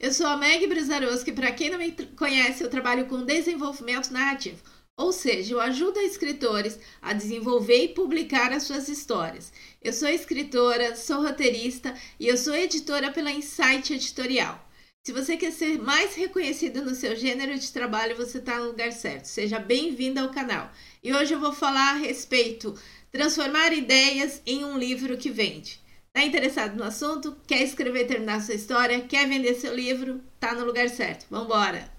Eu 0.00 0.12
sou 0.12 0.26
a 0.26 0.36
Meg 0.36 0.66
Brizaroski, 0.66 1.32
para 1.32 1.52
quem 1.52 1.70
não 1.70 1.78
me 1.78 1.92
conhece, 1.92 2.62
eu 2.62 2.68
trabalho 2.68 3.06
com 3.06 3.24
desenvolvimento 3.24 4.12
narrativo, 4.12 4.62
ou 4.96 5.12
seja, 5.12 5.54
eu 5.54 5.60
ajudo 5.60 6.00
escritores 6.00 6.78
a 7.00 7.12
desenvolver 7.12 7.84
e 7.84 7.88
publicar 7.88 8.52
as 8.52 8.64
suas 8.64 8.88
histórias. 8.88 9.52
Eu 9.80 9.92
sou 9.92 10.08
escritora, 10.08 10.96
sou 10.96 11.22
roteirista 11.22 11.94
e 12.18 12.26
eu 12.26 12.36
sou 12.36 12.54
editora 12.54 13.12
pela 13.12 13.30
Insight 13.30 13.94
Editorial. 13.94 14.68
Se 15.06 15.12
você 15.12 15.36
quer 15.36 15.52
ser 15.52 15.78
mais 15.78 16.14
reconhecido 16.14 16.82
no 16.82 16.94
seu 16.94 17.14
gênero 17.14 17.58
de 17.58 17.70
trabalho, 17.72 18.16
você 18.16 18.38
está 18.38 18.58
no 18.58 18.68
lugar 18.68 18.90
certo. 18.90 19.26
Seja 19.26 19.58
bem-vindo 19.58 20.18
ao 20.18 20.30
canal. 20.30 20.72
E 21.02 21.12
hoje 21.12 21.34
eu 21.34 21.40
vou 21.40 21.52
falar 21.52 21.90
a 21.90 21.98
respeito 21.98 22.74
transformar 23.12 23.72
ideias 23.72 24.42
em 24.44 24.64
um 24.64 24.76
livro 24.76 25.16
que 25.16 25.30
vende. 25.30 25.83
Está 26.16 26.28
interessado 26.28 26.76
no 26.76 26.84
assunto? 26.84 27.36
Quer 27.44 27.60
escrever 27.62 28.04
e 28.04 28.06
terminar 28.06 28.40
sua 28.40 28.54
história? 28.54 29.00
Quer 29.00 29.28
vender 29.28 29.52
seu 29.54 29.74
livro? 29.74 30.22
Tá 30.38 30.54
no 30.54 30.64
lugar 30.64 30.88
certo. 30.88 31.26
Vamos 31.28 31.46
embora! 31.46 31.92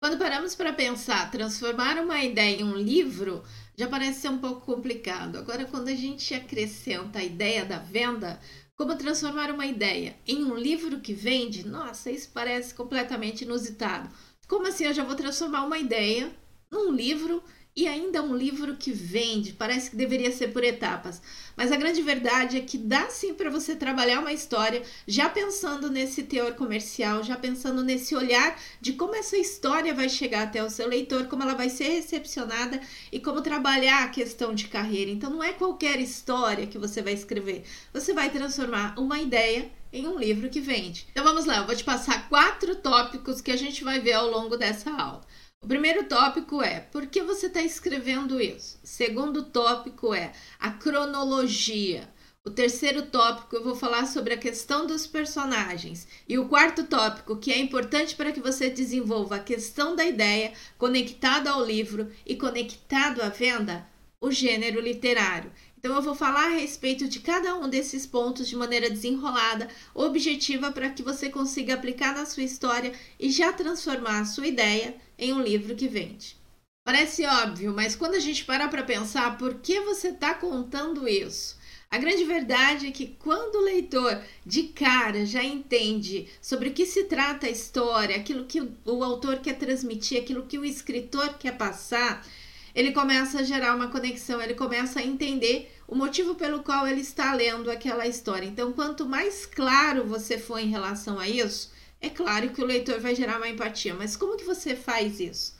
Quando 0.00 0.16
paramos 0.16 0.54
para 0.54 0.72
pensar, 0.72 1.28
transformar 1.28 1.98
uma 1.98 2.22
ideia 2.22 2.60
em 2.60 2.62
um 2.62 2.76
livro 2.76 3.42
já 3.76 3.88
parece 3.88 4.20
ser 4.20 4.28
um 4.28 4.38
pouco 4.38 4.60
complicado. 4.60 5.38
Agora, 5.38 5.64
quando 5.64 5.88
a 5.88 5.94
gente 5.94 6.32
acrescenta 6.34 7.18
a 7.18 7.24
ideia 7.24 7.64
da 7.64 7.80
venda, 7.80 8.38
como 8.76 8.94
transformar 8.94 9.50
uma 9.50 9.66
ideia 9.66 10.14
em 10.24 10.44
um 10.44 10.54
livro 10.54 11.00
que 11.00 11.12
vende, 11.12 11.66
nossa, 11.66 12.12
isso 12.12 12.30
parece 12.32 12.72
completamente 12.72 13.42
inusitado. 13.42 14.08
Como 14.46 14.68
assim 14.68 14.84
eu 14.84 14.94
já 14.94 15.02
vou 15.02 15.16
transformar 15.16 15.64
uma 15.64 15.78
ideia 15.78 16.30
num 16.70 16.92
livro 16.92 17.42
e 17.78 17.86
ainda 17.86 18.20
um 18.20 18.34
livro 18.34 18.74
que 18.74 18.90
vende. 18.90 19.52
Parece 19.52 19.90
que 19.90 19.96
deveria 19.96 20.32
ser 20.32 20.48
por 20.48 20.64
etapas. 20.64 21.22
Mas 21.56 21.70
a 21.70 21.76
grande 21.76 22.02
verdade 22.02 22.56
é 22.56 22.60
que 22.60 22.76
dá 22.76 23.08
sim 23.08 23.34
para 23.34 23.50
você 23.50 23.76
trabalhar 23.76 24.18
uma 24.18 24.32
história 24.32 24.82
já 25.06 25.28
pensando 25.28 25.88
nesse 25.88 26.24
teor 26.24 26.54
comercial, 26.54 27.22
já 27.22 27.36
pensando 27.36 27.84
nesse 27.84 28.16
olhar 28.16 28.60
de 28.80 28.94
como 28.94 29.14
essa 29.14 29.36
história 29.36 29.94
vai 29.94 30.08
chegar 30.08 30.42
até 30.42 30.60
o 30.60 30.68
seu 30.68 30.88
leitor, 30.88 31.28
como 31.28 31.44
ela 31.44 31.54
vai 31.54 31.68
ser 31.68 31.84
recepcionada 31.84 32.80
e 33.12 33.20
como 33.20 33.42
trabalhar 33.42 34.02
a 34.02 34.08
questão 34.08 34.52
de 34.52 34.66
carreira. 34.66 35.12
Então 35.12 35.30
não 35.30 35.44
é 35.44 35.52
qualquer 35.52 36.00
história 36.00 36.66
que 36.66 36.78
você 36.78 37.00
vai 37.00 37.12
escrever. 37.12 37.62
Você 37.92 38.12
vai 38.12 38.28
transformar 38.28 38.98
uma 38.98 39.20
ideia 39.20 39.70
em 39.92 40.04
um 40.08 40.18
livro 40.18 40.50
que 40.50 40.60
vende. 40.60 41.06
Então 41.12 41.22
vamos 41.22 41.46
lá, 41.46 41.58
eu 41.58 41.66
vou 41.66 41.76
te 41.76 41.84
passar 41.84 42.28
quatro 42.28 42.74
tópicos 42.74 43.40
que 43.40 43.52
a 43.52 43.56
gente 43.56 43.84
vai 43.84 44.00
ver 44.00 44.14
ao 44.14 44.28
longo 44.28 44.56
dessa 44.56 44.90
aula. 44.90 45.20
O 45.60 45.66
primeiro 45.66 46.04
tópico 46.04 46.62
é 46.62 46.80
por 46.80 47.06
que 47.08 47.20
você 47.20 47.46
está 47.46 47.60
escrevendo 47.60 48.40
isso? 48.40 48.78
O 48.82 48.86
segundo 48.86 49.42
tópico 49.42 50.14
é 50.14 50.32
a 50.58 50.70
cronologia. 50.70 52.08
O 52.44 52.50
terceiro 52.50 53.02
tópico 53.02 53.56
eu 53.56 53.64
vou 53.64 53.74
falar 53.74 54.06
sobre 54.06 54.32
a 54.32 54.38
questão 54.38 54.86
dos 54.86 55.06
personagens. 55.06 56.06
E 56.28 56.38
o 56.38 56.48
quarto 56.48 56.84
tópico, 56.84 57.36
que 57.36 57.52
é 57.52 57.58
importante 57.58 58.14
para 58.14 58.32
que 58.32 58.40
você 58.40 58.70
desenvolva 58.70 59.36
a 59.36 59.42
questão 59.42 59.96
da 59.96 60.04
ideia 60.04 60.52
conectada 60.78 61.50
ao 61.50 61.64
livro 61.64 62.08
e 62.24 62.36
conectado 62.36 63.20
à 63.20 63.28
venda, 63.28 63.86
o 64.20 64.30
gênero 64.30 64.80
literário. 64.80 65.52
Então 65.78 65.94
eu 65.94 66.02
vou 66.02 66.14
falar 66.14 66.46
a 66.46 66.56
respeito 66.56 67.06
de 67.06 67.20
cada 67.20 67.54
um 67.54 67.68
desses 67.68 68.04
pontos 68.04 68.48
de 68.48 68.56
maneira 68.56 68.90
desenrolada, 68.90 69.68
objetiva 69.94 70.72
para 70.72 70.90
que 70.90 71.04
você 71.04 71.30
consiga 71.30 71.74
aplicar 71.74 72.16
na 72.16 72.26
sua 72.26 72.42
história 72.42 72.92
e 73.18 73.30
já 73.30 73.52
transformar 73.52 74.18
a 74.18 74.24
sua 74.24 74.48
ideia 74.48 74.96
em 75.16 75.32
um 75.32 75.40
livro 75.40 75.76
que 75.76 75.86
vende. 75.86 76.36
Parece 76.84 77.24
óbvio, 77.24 77.72
mas 77.72 77.94
quando 77.94 78.14
a 78.14 78.18
gente 78.18 78.44
parar 78.44 78.68
para 78.68 78.82
pensar 78.82 79.38
por 79.38 79.54
que 79.60 79.78
você 79.80 80.08
está 80.08 80.34
contando 80.34 81.06
isso, 81.06 81.56
a 81.88 81.96
grande 81.96 82.24
verdade 82.24 82.88
é 82.88 82.90
que 82.90 83.16
quando 83.20 83.56
o 83.56 83.64
leitor 83.64 84.20
de 84.44 84.64
cara 84.64 85.24
já 85.24 85.44
entende 85.44 86.28
sobre 86.42 86.70
o 86.70 86.72
que 86.72 86.86
se 86.86 87.04
trata 87.04 87.46
a 87.46 87.50
história, 87.50 88.16
aquilo 88.16 88.46
que 88.46 88.60
o 88.84 89.04
autor 89.04 89.38
quer 89.38 89.56
transmitir, 89.56 90.20
aquilo 90.20 90.46
que 90.46 90.58
o 90.58 90.64
escritor 90.64 91.38
quer 91.38 91.56
passar, 91.56 92.26
ele 92.74 92.92
começa 92.92 93.40
a 93.40 93.42
gerar 93.42 93.74
uma 93.74 93.88
conexão, 93.88 94.40
ele 94.40 94.54
começa 94.54 95.00
a 95.00 95.04
entender 95.04 95.72
o 95.86 95.94
motivo 95.94 96.34
pelo 96.34 96.62
qual 96.62 96.86
ele 96.86 97.00
está 97.00 97.32
lendo 97.34 97.70
aquela 97.70 98.06
história. 98.06 98.46
Então, 98.46 98.72
quanto 98.72 99.06
mais 99.06 99.46
claro 99.46 100.04
você 100.04 100.38
for 100.38 100.58
em 100.58 100.68
relação 100.68 101.18
a 101.18 101.28
isso, 101.28 101.72
é 102.00 102.08
claro 102.08 102.50
que 102.50 102.62
o 102.62 102.66
leitor 102.66 103.00
vai 103.00 103.14
gerar 103.14 103.38
uma 103.38 103.48
empatia. 103.48 103.94
Mas 103.94 104.16
como 104.16 104.36
que 104.36 104.44
você 104.44 104.76
faz 104.76 105.18
isso? 105.18 105.56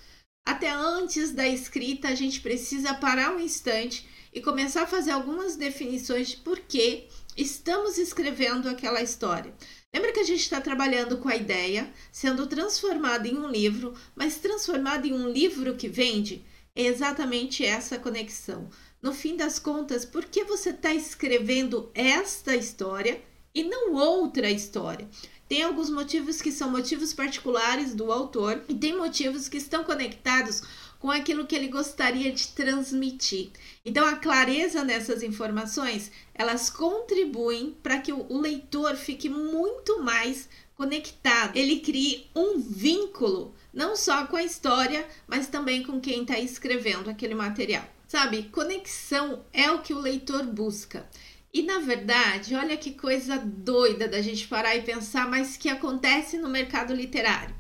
Até 0.47 0.71
antes 0.71 1.33
da 1.33 1.47
escrita, 1.47 2.09
a 2.09 2.15
gente 2.15 2.41
precisa 2.41 2.95
parar 2.95 3.35
um 3.35 3.41
instante 3.41 4.09
e 4.33 4.41
começar 4.41 4.83
a 4.83 4.87
fazer 4.87 5.11
algumas 5.11 5.57
definições 5.57 6.29
de 6.29 6.37
por 6.39 6.61
que 6.61 7.09
estamos 7.37 7.99
escrevendo 7.99 8.69
aquela 8.69 9.03
história. 9.03 9.53
Lembra 9.93 10.13
que 10.13 10.21
a 10.21 10.25
gente 10.25 10.41
está 10.41 10.61
trabalhando 10.61 11.19
com 11.19 11.29
a 11.29 11.37
ideia 11.37 11.93
sendo 12.13 12.47
transformada 12.47 13.27
em 13.27 13.37
um 13.37 13.49
livro, 13.49 13.95
mas 14.15 14.37
transformada 14.37 15.07
em 15.07 15.13
um 15.13 15.31
livro 15.31 15.77
que 15.77 15.89
vende? 15.89 16.45
Exatamente 16.81 17.65
essa 17.65 17.99
conexão. 17.99 18.71
No 19.03 19.13
fim 19.13 19.37
das 19.37 19.59
contas, 19.59 20.05
por 20.05 20.25
que 20.27 20.45
você 20.45 20.71
está 20.71 20.95
escrevendo 20.95 21.91
esta 21.93 22.55
história 22.55 23.21
e 23.53 23.65
não 23.65 23.95
outra 23.95 24.49
história? 24.49 25.09
Tem 25.49 25.65
alguns 25.65 25.91
motivos 25.91 26.41
que 26.41 26.53
são 26.53 26.71
motivos 26.71 27.13
particulares 27.13 27.97
do 27.97 28.13
autor 28.13 28.63
e 28.69 28.75
tem 28.77 28.97
motivos 28.97 29.49
que 29.49 29.57
estão 29.57 29.83
conectados 29.83 30.63
com 31.01 31.11
aquilo 31.11 31.49
que 31.49 31.57
ele 31.57 31.67
gostaria 31.67 32.31
de 32.31 32.47
transmitir. 32.47 33.51
Então, 33.85 34.07
a 34.07 34.15
clareza 34.15 34.85
nessas 34.85 35.25
informações, 35.25 36.13
elas 36.33 36.71
contribuem 36.71 37.77
para 37.83 37.99
que 37.99 38.13
o 38.13 38.39
leitor 38.39 38.95
fique 38.95 39.29
muito 39.29 40.01
mais 40.01 40.49
conectado. 40.77 41.57
Ele 41.57 41.81
crie 41.81 42.31
um 42.37 42.61
vínculo 42.61 43.53
não 43.79 43.95
só 43.95 44.27
com 44.27 44.35
a 44.35 44.43
história, 44.43 45.07
mas 45.25 45.47
também 45.47 45.85
com 45.85 46.01
quem 46.01 46.23
está 46.23 46.37
escrevendo 46.37 47.09
aquele 47.09 47.37
material. 47.37 47.89
Sabe, 48.09 48.43
conexão 48.51 49.45
é 49.53 49.71
o 49.71 49.83
que 49.83 49.95
o 49.95 50.01
leitor 50.01 50.45
busca. 50.45 51.09
E 51.55 51.63
na 51.63 51.79
verdade, 51.79 52.57
olha 52.57 52.77
que 52.77 52.91
coisa 52.91 53.39
doida 53.39 54.09
da 54.09 54.21
gente 54.21 54.49
parar 54.49 54.75
e 54.75 54.83
pensar, 54.83 55.31
mas 55.31 55.57
que 55.57 55.69
acontece 55.69 56.37
no 56.39 56.49
mercado 56.49 56.93
literário. 56.93 57.55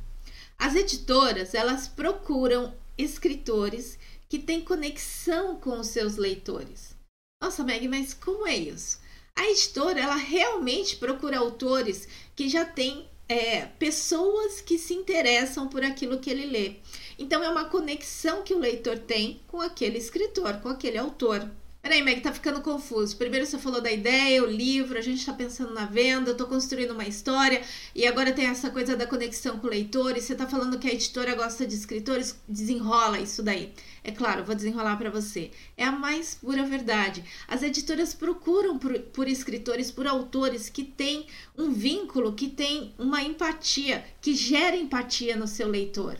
As 0.58 0.74
editoras, 0.74 1.54
elas 1.54 1.86
procuram 1.86 2.74
escritores 2.98 3.96
que 4.28 4.40
têm 4.40 4.60
conexão 4.60 5.54
com 5.54 5.78
os 5.78 5.86
seus 5.86 6.16
leitores. 6.16 6.96
Nossa, 7.40 7.62
Meg, 7.62 7.86
mas 7.86 8.12
como 8.12 8.44
é 8.44 8.56
isso? 8.56 8.98
A 9.36 9.46
editora, 9.46 10.00
ela 10.00 10.16
realmente 10.16 10.96
procura 10.96 11.38
autores 11.38 12.08
que 12.34 12.48
já 12.48 12.64
têm 12.64 13.08
é, 13.28 13.66
pessoas 13.78 14.60
que 14.60 14.78
se 14.78 14.94
interessam 14.94 15.68
por 15.68 15.84
aquilo 15.84 16.18
que 16.18 16.30
ele 16.30 16.46
lê. 16.46 16.76
Então 17.18 17.42
é 17.42 17.48
uma 17.48 17.66
conexão 17.66 18.42
que 18.42 18.54
o 18.54 18.58
leitor 18.58 18.98
tem 18.98 19.40
com 19.46 19.60
aquele 19.60 19.98
escritor, 19.98 20.60
com 20.60 20.68
aquele 20.68 20.96
autor. 20.96 21.48
Peraí, 21.80 22.02
Meg, 22.02 22.20
tá 22.20 22.32
ficando 22.32 22.60
confuso. 22.60 23.16
Primeiro 23.16 23.46
você 23.46 23.56
falou 23.56 23.80
da 23.80 23.90
ideia, 23.90 24.42
o 24.42 24.46
livro, 24.46 24.98
a 24.98 25.00
gente 25.00 25.24
tá 25.24 25.32
pensando 25.32 25.72
na 25.72 25.86
venda, 25.86 26.30
eu 26.30 26.36
tô 26.36 26.44
construindo 26.46 26.90
uma 26.90 27.06
história, 27.06 27.62
e 27.94 28.04
agora 28.04 28.32
tem 28.32 28.46
essa 28.46 28.68
coisa 28.68 28.96
da 28.96 29.06
conexão 29.06 29.58
com 29.58 29.68
o 29.68 29.70
leitor, 29.70 30.16
e 30.16 30.20
você 30.20 30.34
tá 30.34 30.46
falando 30.46 30.78
que 30.78 30.88
a 30.88 30.92
editora 30.92 31.36
gosta 31.36 31.64
de 31.64 31.74
escritores, 31.74 32.36
desenrola 32.48 33.20
isso 33.20 33.44
daí. 33.44 33.72
É 34.02 34.10
claro, 34.10 34.44
vou 34.44 34.56
desenrolar 34.56 34.96
para 34.96 35.08
você. 35.08 35.52
É 35.76 35.84
a 35.84 35.92
mais 35.92 36.34
pura 36.34 36.64
verdade. 36.64 37.24
As 37.46 37.62
editoras 37.62 38.12
procuram 38.12 38.76
por, 38.76 38.98
por 38.98 39.28
escritores, 39.28 39.90
por 39.90 40.06
autores 40.06 40.68
que 40.68 40.82
têm 40.82 41.26
um 41.56 41.72
vínculo, 41.72 42.34
que 42.34 42.48
têm 42.48 42.92
uma 42.98 43.22
empatia, 43.22 44.04
que 44.20 44.34
gera 44.34 44.76
empatia 44.76 45.36
no 45.36 45.46
seu 45.46 45.68
leitor 45.68 46.18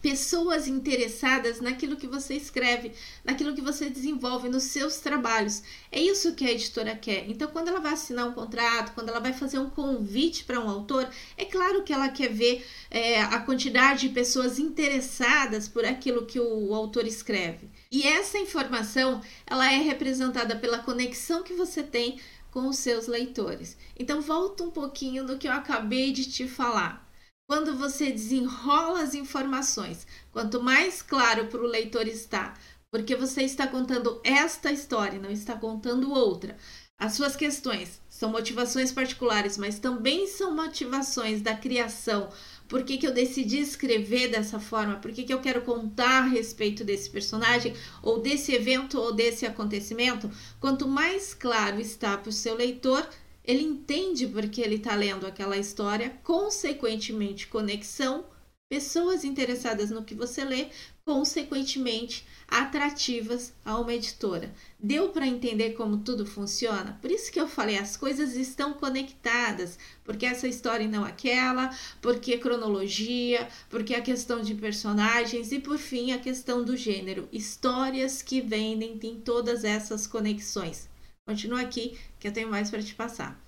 pessoas 0.00 0.66
interessadas 0.66 1.60
naquilo 1.60 1.96
que 1.96 2.06
você 2.06 2.34
escreve, 2.34 2.92
naquilo 3.24 3.54
que 3.54 3.60
você 3.60 3.90
desenvolve 3.90 4.48
nos 4.48 4.64
seus 4.64 4.96
trabalhos. 4.96 5.62
É 5.92 6.00
isso 6.00 6.34
que 6.34 6.44
a 6.44 6.50
editora 6.50 6.96
quer. 6.96 7.28
Então, 7.28 7.48
quando 7.48 7.68
ela 7.68 7.80
vai 7.80 7.92
assinar 7.92 8.26
um 8.26 8.32
contrato, 8.32 8.92
quando 8.92 9.10
ela 9.10 9.20
vai 9.20 9.32
fazer 9.32 9.58
um 9.58 9.68
convite 9.68 10.44
para 10.44 10.60
um 10.60 10.68
autor, 10.68 11.08
é 11.36 11.44
claro 11.44 11.82
que 11.82 11.92
ela 11.92 12.08
quer 12.08 12.32
ver 12.32 12.66
é, 12.90 13.20
a 13.20 13.40
quantidade 13.40 14.08
de 14.08 14.14
pessoas 14.14 14.58
interessadas 14.58 15.68
por 15.68 15.84
aquilo 15.84 16.26
que 16.26 16.40
o, 16.40 16.68
o 16.68 16.74
autor 16.74 17.06
escreve. 17.06 17.68
E 17.90 18.04
essa 18.06 18.38
informação, 18.38 19.20
ela 19.46 19.70
é 19.70 19.78
representada 19.78 20.56
pela 20.56 20.78
conexão 20.78 21.42
que 21.42 21.52
você 21.52 21.82
tem 21.82 22.18
com 22.50 22.68
os 22.68 22.78
seus 22.78 23.06
leitores. 23.06 23.76
Então, 23.98 24.20
volta 24.20 24.64
um 24.64 24.70
pouquinho 24.70 25.24
do 25.24 25.38
que 25.38 25.46
eu 25.46 25.52
acabei 25.52 26.12
de 26.12 26.24
te 26.24 26.48
falar. 26.48 27.09
Quando 27.50 27.76
você 27.76 28.12
desenrola 28.12 29.02
as 29.02 29.12
informações, 29.12 30.06
quanto 30.30 30.62
mais 30.62 31.02
claro 31.02 31.48
para 31.48 31.60
o 31.60 31.66
leitor 31.66 32.06
está, 32.06 32.54
porque 32.92 33.16
você 33.16 33.42
está 33.42 33.66
contando 33.66 34.20
esta 34.22 34.70
história, 34.70 35.18
não 35.18 35.32
está 35.32 35.56
contando 35.56 36.12
outra. 36.12 36.56
As 36.96 37.14
suas 37.14 37.34
questões 37.34 38.00
são 38.08 38.30
motivações 38.30 38.92
particulares, 38.92 39.58
mas 39.58 39.80
também 39.80 40.28
são 40.28 40.54
motivações 40.54 41.42
da 41.42 41.56
criação. 41.56 42.28
Por 42.68 42.84
que, 42.84 42.98
que 42.98 43.06
eu 43.08 43.12
decidi 43.12 43.58
escrever 43.58 44.28
dessa 44.28 44.60
forma? 44.60 45.00
Por 45.00 45.10
que, 45.10 45.24
que 45.24 45.34
eu 45.34 45.40
quero 45.40 45.62
contar 45.62 46.22
a 46.22 46.26
respeito 46.26 46.84
desse 46.84 47.10
personagem, 47.10 47.74
ou 48.00 48.20
desse 48.20 48.52
evento, 48.52 48.96
ou 48.96 49.12
desse 49.12 49.44
acontecimento? 49.44 50.30
Quanto 50.60 50.86
mais 50.86 51.34
claro 51.34 51.80
está 51.80 52.16
para 52.16 52.30
o 52.30 52.32
seu 52.32 52.54
leitor, 52.54 53.04
ele 53.44 53.62
entende 53.62 54.26
porque 54.26 54.60
ele 54.60 54.76
está 54.76 54.94
lendo 54.94 55.26
aquela 55.26 55.56
história, 55.56 56.10
consequentemente, 56.22 57.46
conexão, 57.46 58.24
pessoas 58.68 59.24
interessadas 59.24 59.90
no 59.90 60.04
que 60.04 60.14
você 60.14 60.44
lê, 60.44 60.68
consequentemente, 61.04 62.24
atrativas 62.46 63.52
a 63.64 63.78
uma 63.78 63.94
editora. 63.94 64.54
Deu 64.78 65.08
para 65.08 65.26
entender 65.26 65.70
como 65.70 65.98
tudo 65.98 66.26
funciona? 66.26 66.98
Por 67.00 67.10
isso 67.10 67.32
que 67.32 67.40
eu 67.40 67.48
falei, 67.48 67.78
as 67.78 67.96
coisas 67.96 68.36
estão 68.36 68.74
conectadas, 68.74 69.78
porque 70.04 70.26
essa 70.26 70.46
história 70.46 70.84
e 70.84 70.88
não 70.88 71.04
aquela, 71.04 71.76
porque 72.00 72.38
cronologia, 72.38 73.48
porque 73.68 73.94
a 73.94 74.02
questão 74.02 74.42
de 74.42 74.54
personagens 74.54 75.50
e 75.50 75.58
por 75.58 75.78
fim 75.78 76.12
a 76.12 76.18
questão 76.18 76.64
do 76.64 76.76
gênero. 76.76 77.28
Histórias 77.32 78.22
que 78.22 78.40
vendem 78.40 78.98
têm 78.98 79.20
todas 79.20 79.64
essas 79.64 80.06
conexões. 80.06 80.89
Continua 81.26 81.60
aqui 81.60 81.98
que 82.18 82.28
eu 82.28 82.32
tenho 82.32 82.50
mais 82.50 82.70
para 82.70 82.82
te 82.82 82.94
passar. 82.94 83.38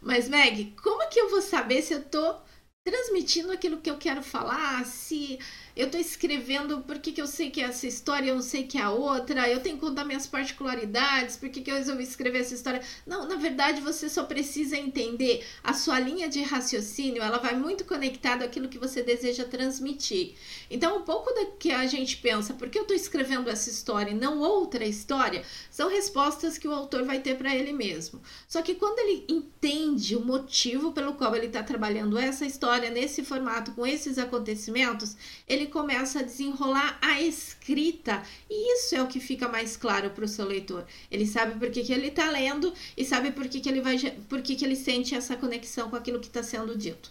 Mas 0.00 0.28
Meg, 0.28 0.74
como 0.82 1.08
que 1.08 1.20
eu 1.20 1.28
vou 1.28 1.42
saber 1.42 1.82
se 1.82 1.92
eu 1.92 2.04
tô 2.04 2.36
transmitindo 2.84 3.52
aquilo 3.52 3.80
que 3.80 3.90
eu 3.90 3.98
quero 3.98 4.22
falar, 4.22 4.84
se 4.86 5.38
eu 5.76 5.86
estou 5.86 6.00
escrevendo 6.00 6.82
porque 6.86 7.12
que 7.12 7.20
eu 7.20 7.26
sei 7.26 7.50
que 7.50 7.60
é 7.60 7.64
essa 7.64 7.86
história, 7.86 8.30
eu 8.30 8.34
não 8.34 8.42
sei 8.42 8.64
que 8.64 8.78
é 8.78 8.82
a 8.82 8.90
outra, 8.90 9.48
eu 9.48 9.60
tenho 9.60 9.76
que 9.76 9.80
contar 9.80 10.04
minhas 10.04 10.26
particularidades, 10.26 11.36
porque 11.36 11.60
que 11.60 11.70
eu 11.70 11.76
resolvi 11.76 12.02
escrever 12.02 12.40
essa 12.40 12.54
história. 12.54 12.82
Não, 13.06 13.26
na 13.26 13.36
verdade 13.36 13.80
você 13.80 14.08
só 14.08 14.24
precisa 14.24 14.76
entender 14.76 15.44
a 15.62 15.72
sua 15.72 15.98
linha 15.98 16.28
de 16.28 16.42
raciocínio, 16.42 17.22
ela 17.22 17.38
vai 17.38 17.54
muito 17.56 17.84
conectada 17.84 18.44
àquilo 18.44 18.68
que 18.68 18.78
você 18.78 19.02
deseja 19.02 19.44
transmitir. 19.44 20.34
Então, 20.70 20.98
um 20.98 21.02
pouco 21.02 21.32
do 21.32 21.52
que 21.58 21.70
a 21.70 21.86
gente 21.86 22.16
pensa, 22.18 22.54
por 22.54 22.68
que 22.68 22.78
eu 22.78 22.82
estou 22.82 22.96
escrevendo 22.96 23.48
essa 23.48 23.70
história 23.70 24.10
e 24.10 24.14
não 24.14 24.40
outra 24.40 24.84
história, 24.84 25.42
são 25.70 25.88
respostas 25.88 26.58
que 26.58 26.68
o 26.68 26.72
autor 26.72 27.04
vai 27.04 27.20
ter 27.20 27.36
para 27.36 27.54
ele 27.54 27.72
mesmo. 27.72 28.20
Só 28.46 28.62
que 28.62 28.74
quando 28.74 28.98
ele 28.98 29.24
entende 29.28 30.16
o 30.16 30.24
motivo 30.24 30.92
pelo 30.92 31.14
qual 31.14 31.34
ele 31.34 31.46
está 31.46 31.62
trabalhando 31.62 32.18
essa 32.18 32.44
história 32.44 32.90
nesse 32.90 33.24
formato, 33.24 33.72
com 33.72 33.86
esses 33.86 34.18
acontecimentos, 34.18 35.16
ele 35.48 35.66
começa 35.70 36.18
a 36.18 36.22
desenrolar 36.22 36.98
a 37.00 37.20
escrita. 37.22 38.22
E 38.50 38.74
isso 38.74 38.94
é 38.94 39.02
o 39.02 39.06
que 39.06 39.18
fica 39.18 39.48
mais 39.48 39.76
claro 39.76 40.10
para 40.10 40.24
o 40.24 40.28
seu 40.28 40.44
leitor. 40.44 40.86
Ele 41.10 41.26
sabe 41.26 41.58
por 41.58 41.70
que, 41.70 41.82
que 41.82 41.92
ele 41.92 42.08
está 42.08 42.30
lendo 42.30 42.74
e 42.96 43.04
sabe 43.04 43.30
por 43.32 43.48
que, 43.48 43.60
que 43.60 43.68
ele 43.68 43.80
vai 43.80 43.98
por 44.28 44.42
que, 44.42 44.54
que 44.54 44.64
ele 44.64 44.76
sente 44.76 45.14
essa 45.14 45.36
conexão 45.36 45.88
com 45.88 45.96
aquilo 45.96 46.20
que 46.20 46.26
está 46.26 46.42
sendo 46.42 46.76
dito. 46.76 47.10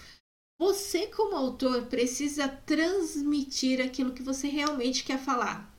Você, 0.60 1.08
como 1.08 1.36
autor, 1.36 1.86
precisa 1.86 2.48
transmitir 2.48 3.82
aquilo 3.82 4.12
que 4.12 4.22
você 4.22 4.48
realmente 4.48 5.04
quer 5.04 5.18
falar. 5.18 5.74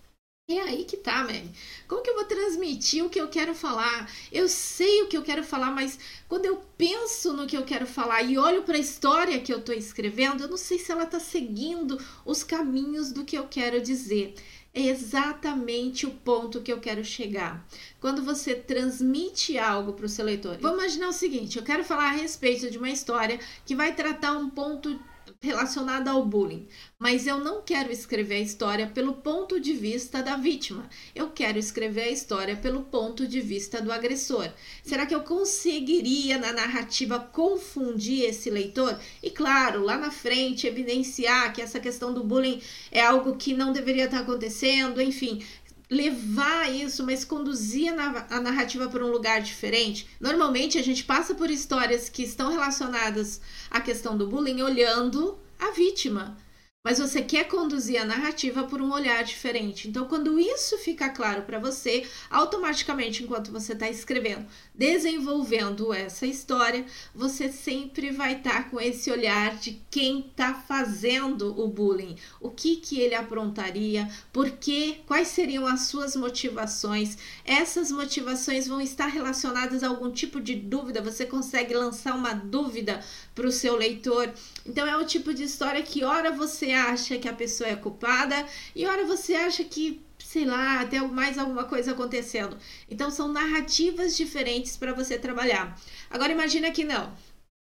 É 0.52 0.62
aí 0.62 0.84
que 0.84 0.96
tá, 0.96 1.22
man. 1.22 1.48
Como 1.86 2.02
que 2.02 2.10
eu 2.10 2.16
vou 2.16 2.24
transmitir 2.24 3.04
o 3.04 3.08
que 3.08 3.20
eu 3.20 3.28
quero 3.28 3.54
falar? 3.54 4.10
Eu 4.32 4.48
sei 4.48 5.02
o 5.02 5.06
que 5.06 5.16
eu 5.16 5.22
quero 5.22 5.44
falar, 5.44 5.70
mas 5.70 5.96
quando 6.28 6.44
eu 6.44 6.60
penso 6.76 7.32
no 7.32 7.46
que 7.46 7.56
eu 7.56 7.62
quero 7.62 7.86
falar 7.86 8.22
e 8.22 8.36
olho 8.36 8.64
para 8.64 8.76
a 8.76 8.80
história 8.80 9.40
que 9.40 9.52
eu 9.52 9.58
estou 9.58 9.74
escrevendo, 9.74 10.42
eu 10.42 10.48
não 10.48 10.56
sei 10.56 10.76
se 10.76 10.90
ela 10.90 11.04
está 11.04 11.20
seguindo 11.20 11.96
os 12.24 12.42
caminhos 12.42 13.12
do 13.12 13.24
que 13.24 13.38
eu 13.38 13.46
quero 13.46 13.80
dizer. 13.80 14.34
É 14.74 14.82
exatamente 14.82 16.06
o 16.06 16.10
ponto 16.10 16.60
que 16.60 16.72
eu 16.72 16.80
quero 16.80 17.04
chegar. 17.04 17.64
Quando 18.00 18.22
você 18.22 18.54
transmite 18.54 19.58
algo 19.58 19.92
para 19.92 20.06
o 20.06 20.08
seu 20.08 20.24
leitor. 20.24 20.58
Vamos 20.60 20.78
imaginar 20.78 21.08
o 21.08 21.12
seguinte: 21.12 21.58
eu 21.58 21.64
quero 21.64 21.84
falar 21.84 22.10
a 22.10 22.16
respeito 22.16 22.70
de 22.70 22.78
uma 22.78 22.90
história 22.90 23.38
que 23.64 23.74
vai 23.76 23.94
tratar 23.94 24.32
um 24.32 24.48
ponto 24.48 24.98
relacionada 25.40 26.10
ao 26.10 26.24
bullying, 26.24 26.66
mas 26.98 27.26
eu 27.26 27.38
não 27.38 27.62
quero 27.62 27.92
escrever 27.92 28.36
a 28.36 28.40
história 28.40 28.86
pelo 28.86 29.14
ponto 29.14 29.60
de 29.60 29.72
vista 29.72 30.22
da 30.22 30.36
vítima. 30.36 30.88
Eu 31.14 31.30
quero 31.30 31.58
escrever 31.58 32.04
a 32.04 32.10
história 32.10 32.56
pelo 32.56 32.82
ponto 32.82 33.26
de 33.26 33.40
vista 33.40 33.80
do 33.80 33.92
agressor. 33.92 34.50
Será 34.82 35.06
que 35.06 35.14
eu 35.14 35.20
conseguiria 35.22 36.38
na 36.38 36.52
narrativa 36.52 37.18
confundir 37.18 38.24
esse 38.24 38.50
leitor? 38.50 38.98
E 39.22 39.30
claro, 39.30 39.84
lá 39.84 39.96
na 39.96 40.10
frente 40.10 40.66
evidenciar 40.66 41.52
que 41.52 41.62
essa 41.62 41.80
questão 41.80 42.12
do 42.12 42.24
bullying 42.24 42.60
é 42.90 43.00
algo 43.00 43.36
que 43.36 43.54
não 43.54 43.72
deveria 43.72 44.04
estar 44.04 44.20
acontecendo, 44.20 45.00
enfim, 45.00 45.42
levar 45.90 46.72
isso, 46.72 47.04
mas 47.04 47.24
conduzir 47.24 47.92
a 47.92 48.40
narrativa 48.40 48.88
para 48.88 49.04
um 49.04 49.10
lugar 49.10 49.42
diferente. 49.42 50.08
Normalmente 50.20 50.78
a 50.78 50.82
gente 50.82 51.02
passa 51.02 51.34
por 51.34 51.50
histórias 51.50 52.08
que 52.08 52.22
estão 52.22 52.50
relacionadas 52.50 53.40
à 53.68 53.80
questão 53.80 54.16
do 54.16 54.28
bullying 54.28 54.62
olhando 54.62 55.36
a 55.58 55.72
vítima 55.72 56.36
mas 56.82 56.98
você 56.98 57.20
quer 57.20 57.44
conduzir 57.44 58.00
a 58.00 58.06
narrativa 58.06 58.64
por 58.64 58.80
um 58.80 58.90
olhar 58.90 59.22
diferente. 59.22 59.86
Então, 59.86 60.06
quando 60.06 60.40
isso 60.40 60.78
fica 60.78 61.10
claro 61.10 61.42
para 61.42 61.58
você, 61.58 62.06
automaticamente, 62.30 63.22
enquanto 63.22 63.52
você 63.52 63.74
está 63.74 63.88
escrevendo, 63.90 64.46
desenvolvendo 64.74 65.92
essa 65.92 66.26
história, 66.26 66.86
você 67.14 67.52
sempre 67.52 68.10
vai 68.10 68.38
estar 68.38 68.64
tá 68.64 68.70
com 68.70 68.80
esse 68.80 69.10
olhar 69.10 69.56
de 69.56 69.78
quem 69.90 70.20
está 70.20 70.54
fazendo 70.54 71.60
o 71.60 71.68
bullying, 71.68 72.16
o 72.40 72.48
que 72.48 72.76
que 72.76 72.98
ele 72.98 73.14
aprontaria, 73.14 74.08
por 74.32 74.50
quê, 74.52 75.00
quais 75.06 75.28
seriam 75.28 75.66
as 75.66 75.82
suas 75.82 76.16
motivações. 76.16 77.18
Essas 77.44 77.90
motivações 77.90 78.66
vão 78.66 78.80
estar 78.80 79.08
relacionadas 79.08 79.82
a 79.82 79.88
algum 79.88 80.10
tipo 80.10 80.40
de 80.40 80.54
dúvida. 80.54 81.02
Você 81.02 81.26
consegue 81.26 81.74
lançar 81.74 82.14
uma 82.14 82.32
dúvida 82.32 83.04
para 83.34 83.46
o 83.46 83.52
seu 83.52 83.76
leitor. 83.76 84.32
Então, 84.64 84.86
é 84.86 84.96
o 84.96 85.04
tipo 85.04 85.34
de 85.34 85.42
história 85.42 85.82
que, 85.82 86.04
ora, 86.04 86.30
você 86.30 86.69
acha 86.72 87.18
que 87.18 87.28
a 87.28 87.32
pessoa 87.32 87.68
é 87.68 87.76
culpada 87.76 88.46
e 88.74 88.86
hora 88.86 89.04
você 89.04 89.34
acha 89.34 89.64
que, 89.64 90.00
sei 90.18 90.44
lá, 90.44 90.84
tem 90.86 91.00
mais 91.08 91.38
alguma 91.38 91.64
coisa 91.64 91.92
acontecendo. 91.92 92.56
Então 92.90 93.10
são 93.10 93.28
narrativas 93.28 94.16
diferentes 94.16 94.76
para 94.76 94.92
você 94.92 95.18
trabalhar. 95.18 95.78
Agora 96.10 96.32
imagina 96.32 96.70
que 96.70 96.84
não. 96.84 97.12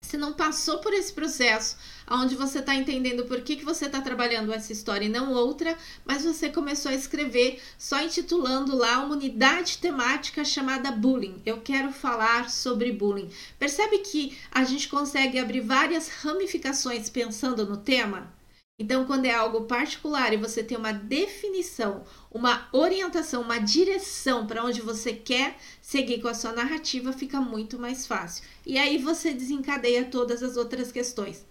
Você 0.06 0.18
não 0.18 0.34
passou 0.34 0.78
por 0.78 0.94
esse 0.94 1.12
processo 1.12 1.76
onde 2.08 2.36
você 2.36 2.60
está 2.60 2.76
entendendo 2.76 3.26
por 3.26 3.42
que, 3.42 3.56
que 3.56 3.66
você 3.66 3.88
está 3.88 4.00
trabalhando 4.00 4.54
essa 4.54 4.72
história 4.72 5.06
e 5.06 5.10
não 5.10 5.34
outra, 5.34 5.76
mas 6.06 6.24
você 6.24 6.48
começou 6.48 6.92
a 6.92 6.96
escrever 6.96 7.60
só 7.76 8.00
intitulando 8.04 8.76
lá 8.76 9.00
uma 9.00 9.16
unidade 9.16 9.80
temática 9.80 10.46
chamada 10.46 10.92
bullying. 10.92 11.42
Eu 11.44 11.60
quero 11.62 11.92
falar 11.92 12.52
sobre 12.52 12.92
bullying. 12.92 13.32
Percebe 13.58 13.98
que 14.00 14.38
a 14.52 14.64
gente 14.64 14.88
consegue 14.88 15.40
abrir 15.40 15.62
várias 15.62 16.08
ramificações 16.08 17.10
pensando 17.10 17.66
no 17.66 17.78
tema? 17.78 18.32
Então, 18.77 19.06
quando 19.06 19.25
é 19.25 19.33
algo 19.33 19.66
particular 19.66 20.33
e 20.33 20.38
você 20.38 20.62
tem 20.62 20.77
uma 20.77 20.92
definição, 20.92 22.04
uma 22.30 22.68
orientação, 22.74 23.42
uma 23.42 23.57
direção 23.57 24.45
para 24.45 24.66
onde 24.66 24.81
você 24.81 25.13
quer 25.13 25.57
seguir 25.81 26.22
com 26.22 26.27
a 26.27 26.33
sua 26.33 26.51
narrativa, 26.51 27.13
fica 27.13 27.39
muito 27.39 27.80
mais 27.80 28.06
fácil. 28.06 28.44
E 28.66 28.77
aí 28.77 28.98
você 28.98 29.33
desencadeia 29.33 30.04
todas 30.04 30.44
as 30.44 30.57
outras 30.57 30.92
questões. 30.92 31.45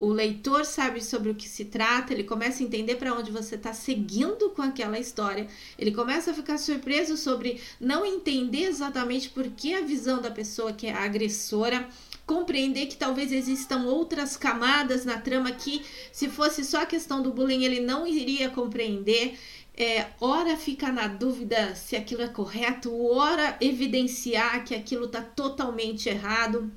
O 0.00 0.08
leitor 0.08 0.64
sabe 0.64 1.00
sobre 1.00 1.30
o 1.30 1.34
que 1.34 1.48
se 1.48 1.64
trata, 1.64 2.12
ele 2.12 2.24
começa 2.24 2.60
a 2.60 2.66
entender 2.66 2.96
para 2.96 3.14
onde 3.14 3.30
você 3.30 3.54
está 3.54 3.72
seguindo 3.72 4.50
com 4.50 4.60
aquela 4.60 4.98
história, 4.98 5.46
ele 5.78 5.92
começa 5.92 6.32
a 6.32 6.34
ficar 6.34 6.58
surpreso 6.58 7.16
sobre 7.16 7.60
não 7.80 8.04
entender 8.04 8.64
exatamente 8.64 9.30
por 9.30 9.48
que 9.50 9.74
a 9.74 9.80
visão 9.80 10.20
da 10.20 10.28
pessoa 10.28 10.72
que 10.72 10.88
é 10.88 10.92
agressora 10.92 11.88
compreender 12.26 12.86
que 12.86 12.96
talvez 12.96 13.32
existam 13.32 13.84
outras 13.84 14.36
camadas 14.36 15.04
na 15.04 15.18
trama 15.18 15.50
que, 15.52 15.84
se 16.12 16.28
fosse 16.28 16.64
só 16.64 16.82
a 16.82 16.86
questão 16.86 17.22
do 17.22 17.32
bullying, 17.32 17.64
ele 17.64 17.80
não 17.80 18.06
iria 18.06 18.50
compreender. 18.50 19.38
É, 19.74 20.06
ora 20.20 20.56
fica 20.56 20.92
na 20.92 21.06
dúvida 21.06 21.74
se 21.74 21.96
aquilo 21.96 22.22
é 22.22 22.28
correto, 22.28 22.94
ora 23.10 23.56
evidenciar 23.60 24.64
que 24.64 24.74
aquilo 24.74 25.06
está 25.06 25.22
totalmente 25.22 26.08
errado. 26.08 26.70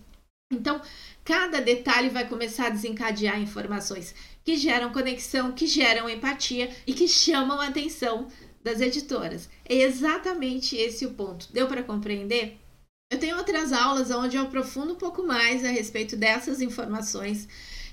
Então, 0.51 0.81
cada 1.23 1.59
detalhe 1.59 2.09
vai 2.09 2.27
começar 2.27 2.67
a 2.67 2.69
desencadear 2.69 3.41
informações 3.41 4.15
que 4.43 4.55
geram 4.55 4.93
conexão, 4.93 5.51
que 5.51 5.65
geram 5.65 6.09
empatia 6.09 6.69
e 6.85 6.93
que 6.93 7.07
chamam 7.07 7.59
a 7.59 7.67
atenção 7.67 8.27
das 8.63 8.79
editoras. 8.79 9.49
É 9.67 9.75
exatamente 9.75 10.75
esse 10.75 11.05
o 11.05 11.13
ponto. 11.13 11.51
Deu 11.51 11.67
para 11.67 11.83
compreender? 11.83 12.59
Eu 13.11 13.19
tenho 13.19 13.37
outras 13.37 13.71
aulas 13.71 14.09
onde 14.09 14.35
eu 14.35 14.41
aprofundo 14.41 14.93
um 14.93 14.97
pouco 14.97 15.21
mais 15.21 15.63
a 15.63 15.69
respeito 15.69 16.17
dessas 16.17 16.59
informações 16.59 17.47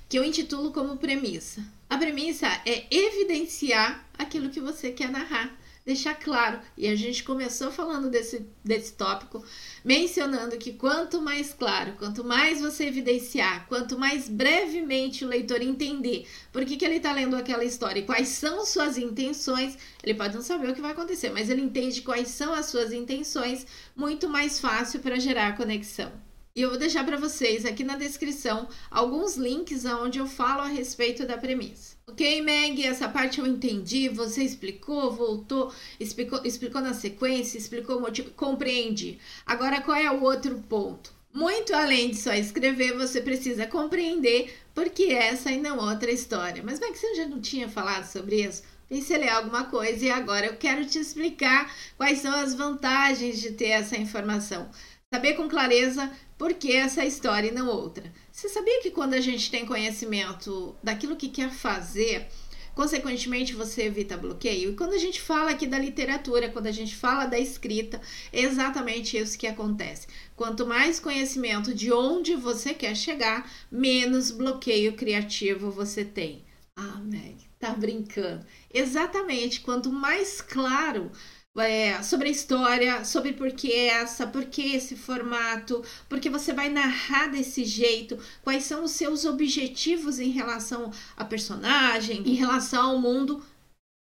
que 0.09 0.17
eu 0.17 0.23
intitulo 0.23 0.71
como 0.71 0.97
premissa. 0.97 1.63
A 1.87 1.99
premissa 1.99 2.47
é 2.65 2.87
evidenciar 2.89 4.03
aquilo 4.17 4.49
que 4.49 4.59
você 4.59 4.91
quer 4.91 5.11
narrar 5.11 5.55
deixar 5.85 6.15
claro. 6.15 6.59
E 6.77 6.87
a 6.87 6.95
gente 6.95 7.23
começou 7.23 7.71
falando 7.71 8.09
desse, 8.09 8.47
desse 8.63 8.93
tópico, 8.93 9.43
mencionando 9.83 10.57
que 10.57 10.73
quanto 10.73 11.21
mais 11.21 11.53
claro, 11.53 11.93
quanto 11.93 12.23
mais 12.23 12.61
você 12.61 12.85
evidenciar, 12.85 13.67
quanto 13.67 13.97
mais 13.97 14.29
brevemente 14.29 15.25
o 15.25 15.27
leitor 15.27 15.61
entender 15.61 16.27
por 16.51 16.65
que, 16.65 16.77
que 16.77 16.85
ele 16.85 16.97
está 16.97 17.11
lendo 17.11 17.35
aquela 17.35 17.65
história 17.65 17.99
e 17.99 18.05
quais 18.05 18.29
são 18.29 18.65
suas 18.65 18.97
intenções, 18.97 19.77
ele 20.03 20.17
pode 20.17 20.35
não 20.35 20.41
saber 20.41 20.69
o 20.69 20.73
que 20.73 20.81
vai 20.81 20.91
acontecer, 20.91 21.29
mas 21.29 21.49
ele 21.49 21.61
entende 21.61 22.01
quais 22.01 22.29
são 22.29 22.53
as 22.53 22.67
suas 22.67 22.91
intenções, 22.91 23.65
muito 23.95 24.29
mais 24.29 24.59
fácil 24.59 24.99
para 24.99 25.19
gerar 25.19 25.57
conexão. 25.57 26.11
E 26.55 26.61
eu 26.61 26.69
vou 26.69 26.77
deixar 26.77 27.03
para 27.03 27.17
vocês 27.17 27.65
aqui 27.65 27.83
na 27.83 27.97
descrição 27.97 28.69
alguns 28.91 29.35
links 29.35 29.85
onde 29.85 30.19
eu 30.19 30.27
falo 30.27 30.61
a 30.61 30.67
respeito 30.67 31.25
da 31.25 31.35
premissa. 31.35 31.92
Ok, 32.05 32.41
Meg, 32.41 32.85
essa 32.85 33.07
parte 33.07 33.39
eu 33.39 33.47
entendi. 33.47 34.09
Você 34.09 34.43
explicou, 34.43 35.11
voltou, 35.11 35.73
explicou, 35.99 36.41
explicou 36.43 36.81
na 36.81 36.93
sequência, 36.93 37.57
explicou 37.57 37.97
o 37.97 38.01
motivo, 38.01 38.31
compreendi. 38.31 39.19
Agora, 39.45 39.81
qual 39.81 39.95
é 39.97 40.11
o 40.11 40.21
outro 40.21 40.61
ponto? 40.67 41.13
Muito 41.33 41.73
além 41.73 42.11
de 42.11 42.17
só 42.17 42.33
escrever, 42.33 42.93
você 42.93 43.21
precisa 43.21 43.65
compreender 43.65 44.53
por 44.75 44.89
que 44.89 45.11
essa 45.11 45.51
e 45.51 45.59
não 45.59 45.79
outra 45.79 46.11
história. 46.11 46.61
Mas 46.63 46.77
bem 46.77 46.91
que 46.91 46.99
você 46.99 47.15
já 47.15 47.25
não 47.25 47.41
tinha 47.41 47.69
falado 47.69 48.05
sobre 48.05 48.43
isso? 48.43 48.63
Pensei 48.89 49.17
ler 49.17 49.29
alguma 49.29 49.63
coisa 49.63 50.05
e 50.05 50.11
agora 50.11 50.45
eu 50.45 50.57
quero 50.57 50.85
te 50.85 50.99
explicar 50.99 51.73
quais 51.97 52.19
são 52.19 52.35
as 52.35 52.53
vantagens 52.53 53.39
de 53.39 53.51
ter 53.53 53.69
essa 53.69 53.97
informação. 53.97 54.69
Saber 55.11 55.33
com 55.33 55.47
clareza 55.47 56.11
por 56.37 56.53
que 56.53 56.73
essa 56.73 57.05
história 57.05 57.47
e 57.47 57.51
não 57.51 57.67
outra. 57.67 58.11
Você 58.33 58.49
sabia 58.49 58.81
que 58.81 58.89
quando 58.89 59.13
a 59.13 59.21
gente 59.21 59.51
tem 59.51 59.63
conhecimento 59.63 60.75
daquilo 60.81 61.15
que 61.15 61.29
quer 61.29 61.51
fazer, 61.51 62.27
consequentemente 62.73 63.53
você 63.53 63.83
evita 63.83 64.17
bloqueio? 64.17 64.71
E 64.71 64.75
quando 64.75 64.93
a 64.93 64.97
gente 64.97 65.21
fala 65.21 65.51
aqui 65.51 65.67
da 65.67 65.77
literatura, 65.77 66.49
quando 66.49 66.65
a 66.65 66.71
gente 66.71 66.95
fala 66.95 67.27
da 67.27 67.37
escrita, 67.37 68.01
é 68.31 68.41
exatamente 68.41 69.15
isso 69.15 69.37
que 69.37 69.45
acontece. 69.45 70.07
Quanto 70.35 70.65
mais 70.65 70.99
conhecimento 70.99 71.75
de 71.75 71.93
onde 71.93 72.35
você 72.35 72.73
quer 72.73 72.95
chegar, 72.95 73.47
menos 73.71 74.31
bloqueio 74.31 74.93
criativo 74.93 75.69
você 75.69 76.03
tem. 76.03 76.43
Ah, 76.75 76.99
Meg, 77.05 77.37
tá 77.59 77.69
brincando. 77.73 78.43
Exatamente, 78.73 79.61
quanto 79.61 79.91
mais 79.91 80.41
claro 80.41 81.11
é, 81.57 82.01
sobre 82.01 82.29
a 82.29 82.31
história, 82.31 83.05
sobre 83.05 83.33
por 83.33 83.51
que 83.51 83.71
essa, 83.71 84.25
por 84.25 84.45
que 84.45 84.75
esse 84.75 84.95
formato, 84.95 85.83
porque 86.09 86.29
você 86.29 86.51
vai 86.51 86.69
narrar 86.69 87.27
desse 87.27 87.63
jeito, 87.63 88.17
quais 88.43 88.63
são 88.63 88.83
os 88.83 88.91
seus 88.91 89.23
objetivos 89.25 90.19
em 90.19 90.29
relação 90.29 90.91
a 91.15 91.23
personagem, 91.23 92.21
em 92.27 92.33
relação 92.33 92.91
ao 92.91 92.99
mundo, 92.99 93.45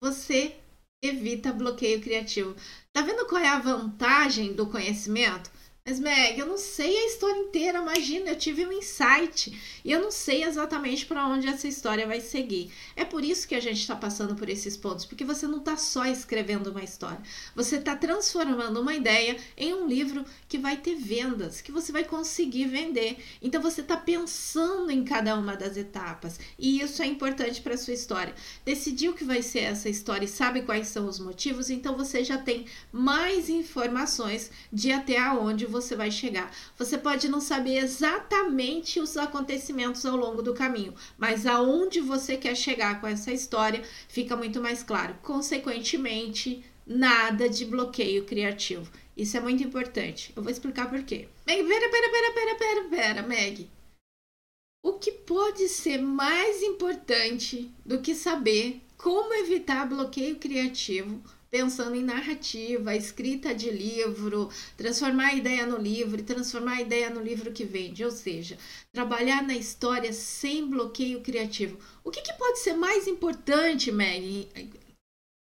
você 0.01 0.55
evita 1.03 1.51
bloqueio 1.51 2.01
criativo. 2.01 2.55
Tá 2.93 3.01
vendo 3.01 3.25
qual 3.25 3.41
é 3.41 3.49
a 3.49 3.59
vantagem 3.59 4.53
do 4.53 4.67
conhecimento? 4.67 5.51
Mas, 5.85 5.99
Meg, 5.99 6.39
eu 6.39 6.45
não 6.45 6.57
sei 6.57 6.97
a 6.97 7.07
história 7.07 7.37
inteira, 7.41 7.79
imagina, 7.79 8.29
eu 8.29 8.37
tive 8.37 8.65
um 8.65 8.71
insight 8.71 9.53
e 9.83 9.91
eu 9.91 10.01
não 10.01 10.11
sei 10.11 10.45
exatamente 10.45 11.05
para 11.05 11.27
onde 11.27 11.45
essa 11.45 11.67
história 11.67 12.07
vai 12.07 12.21
seguir. 12.21 12.71
É 12.95 13.03
por 13.03 13.21
isso 13.21 13.45
que 13.45 13.53
a 13.53 13.59
gente 13.59 13.81
está 13.81 13.93
passando 13.93 14.33
por 14.33 14.47
esses 14.47 14.77
pontos, 14.77 15.03
porque 15.03 15.25
você 15.25 15.45
não 15.45 15.57
está 15.57 15.75
só 15.75 16.05
escrevendo 16.05 16.67
uma 16.67 16.81
história, 16.85 17.21
você 17.53 17.75
está 17.75 17.97
transformando 17.97 18.79
uma 18.79 18.95
ideia 18.95 19.35
em 19.57 19.73
um 19.73 19.85
livro 19.85 20.23
que 20.47 20.57
vai 20.57 20.77
ter 20.77 20.95
vendas, 20.95 21.59
que 21.59 21.69
você 21.69 21.91
vai 21.91 22.05
conseguir 22.05 22.65
vender. 22.65 23.17
Então, 23.41 23.61
você 23.61 23.81
está 23.81 23.97
pensando 23.97 24.89
em 24.89 25.03
cada 25.03 25.35
uma 25.37 25.57
das 25.57 25.75
etapas 25.75 26.39
e 26.57 26.79
isso 26.79 27.01
é 27.01 27.07
importante 27.07 27.59
para 27.59 27.75
sua 27.75 27.93
história. 27.93 28.33
Decidiu 28.63 29.11
que 29.11 29.25
vai 29.25 29.41
ser 29.41 29.63
essa 29.63 29.89
história 29.89 30.23
e 30.23 30.29
sabe 30.29 30.61
quais 30.61 30.87
são 30.87 31.09
os 31.09 31.19
motivos, 31.19 31.69
então 31.69 31.97
você 31.97 32.23
já 32.23 32.37
tem 32.37 32.67
mais 32.89 33.49
informações 33.49 34.49
de 34.71 34.89
até 34.89 35.21
onde 35.33 35.72
você 35.73 35.95
vai 35.95 36.11
chegar. 36.11 36.55
Você 36.77 36.97
pode 36.97 37.27
não 37.27 37.41
saber 37.41 37.77
exatamente 37.77 38.99
os 38.99 39.17
acontecimentos 39.17 40.05
ao 40.05 40.15
longo 40.15 40.41
do 40.41 40.53
caminho, 40.53 40.93
mas 41.17 41.45
aonde 41.45 41.99
você 41.99 42.37
quer 42.37 42.55
chegar 42.55 43.01
com 43.01 43.07
essa 43.07 43.33
história 43.33 43.83
fica 44.07 44.37
muito 44.37 44.61
mais 44.61 44.83
claro. 44.83 45.17
Consequentemente, 45.21 46.63
nada 46.85 47.49
de 47.49 47.65
bloqueio 47.65 48.23
criativo. 48.23 48.89
Isso 49.17 49.35
é 49.35 49.39
muito 49.39 49.63
importante. 49.63 50.31
Eu 50.35 50.43
vou 50.43 50.51
explicar 50.51 50.89
por 50.89 51.03
quê. 51.03 51.27
Meg, 51.45 51.63
pera, 51.63 51.89
pera, 51.89 52.09
pera, 52.09 52.33
pera, 52.33 52.55
pera, 52.55 52.83
pera, 52.89 53.23
Meg. 53.23 53.69
O 54.85 54.93
que 54.93 55.11
pode 55.11 55.69
ser 55.69 55.97
mais 55.97 56.61
importante 56.61 57.71
do 57.85 58.01
que 58.01 58.13
saber 58.13 58.81
como 58.97 59.33
evitar 59.33 59.87
bloqueio 59.87 60.35
criativo 60.37 61.21
pensando 61.53 61.95
em 61.95 62.03
narrativa, 62.03 62.95
escrita 62.95 63.53
de 63.53 63.69
livro, 63.69 64.49
transformar 64.75 65.27
a 65.27 65.33
ideia 65.35 65.67
no 65.67 65.77
livro 65.77 66.19
e 66.19 66.23
transformar 66.23 66.77
a 66.77 66.81
ideia 66.81 67.11
no 67.11 67.21
livro 67.21 67.51
que 67.51 67.63
vende, 67.63 68.03
ou 68.03 68.09
seja, 68.09 68.57
trabalhar 68.91 69.43
na 69.43 69.55
história 69.55 70.11
sem 70.13 70.67
bloqueio 70.67 71.21
criativo. 71.21 71.77
O 72.03 72.09
que, 72.09 72.23
que 72.23 72.33
pode 72.33 72.57
ser 72.57 72.73
mais 72.73 73.07
importante, 73.07 73.91
Maggie? 73.91 74.49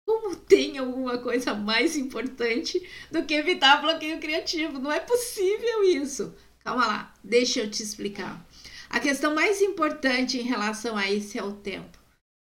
Como 0.03 0.35
tem 0.35 0.79
alguma 0.79 1.19
coisa 1.19 1.53
mais 1.53 1.95
importante 1.95 2.81
do 3.11 3.23
que 3.23 3.35
evitar 3.35 3.79
bloqueio 3.79 4.19
criativo? 4.19 4.79
Não 4.79 4.91
é 4.91 4.99
possível 4.99 5.83
isso. 5.83 6.33
Calma 6.63 6.87
lá, 6.87 7.13
deixa 7.23 7.59
eu 7.59 7.69
te 7.69 7.83
explicar. 7.83 8.43
A 8.89 8.99
questão 8.99 9.35
mais 9.35 9.61
importante 9.61 10.39
em 10.39 10.43
relação 10.43 10.97
a 10.97 11.07
isso 11.11 11.37
é 11.37 11.43
o 11.43 11.53
tempo. 11.53 12.02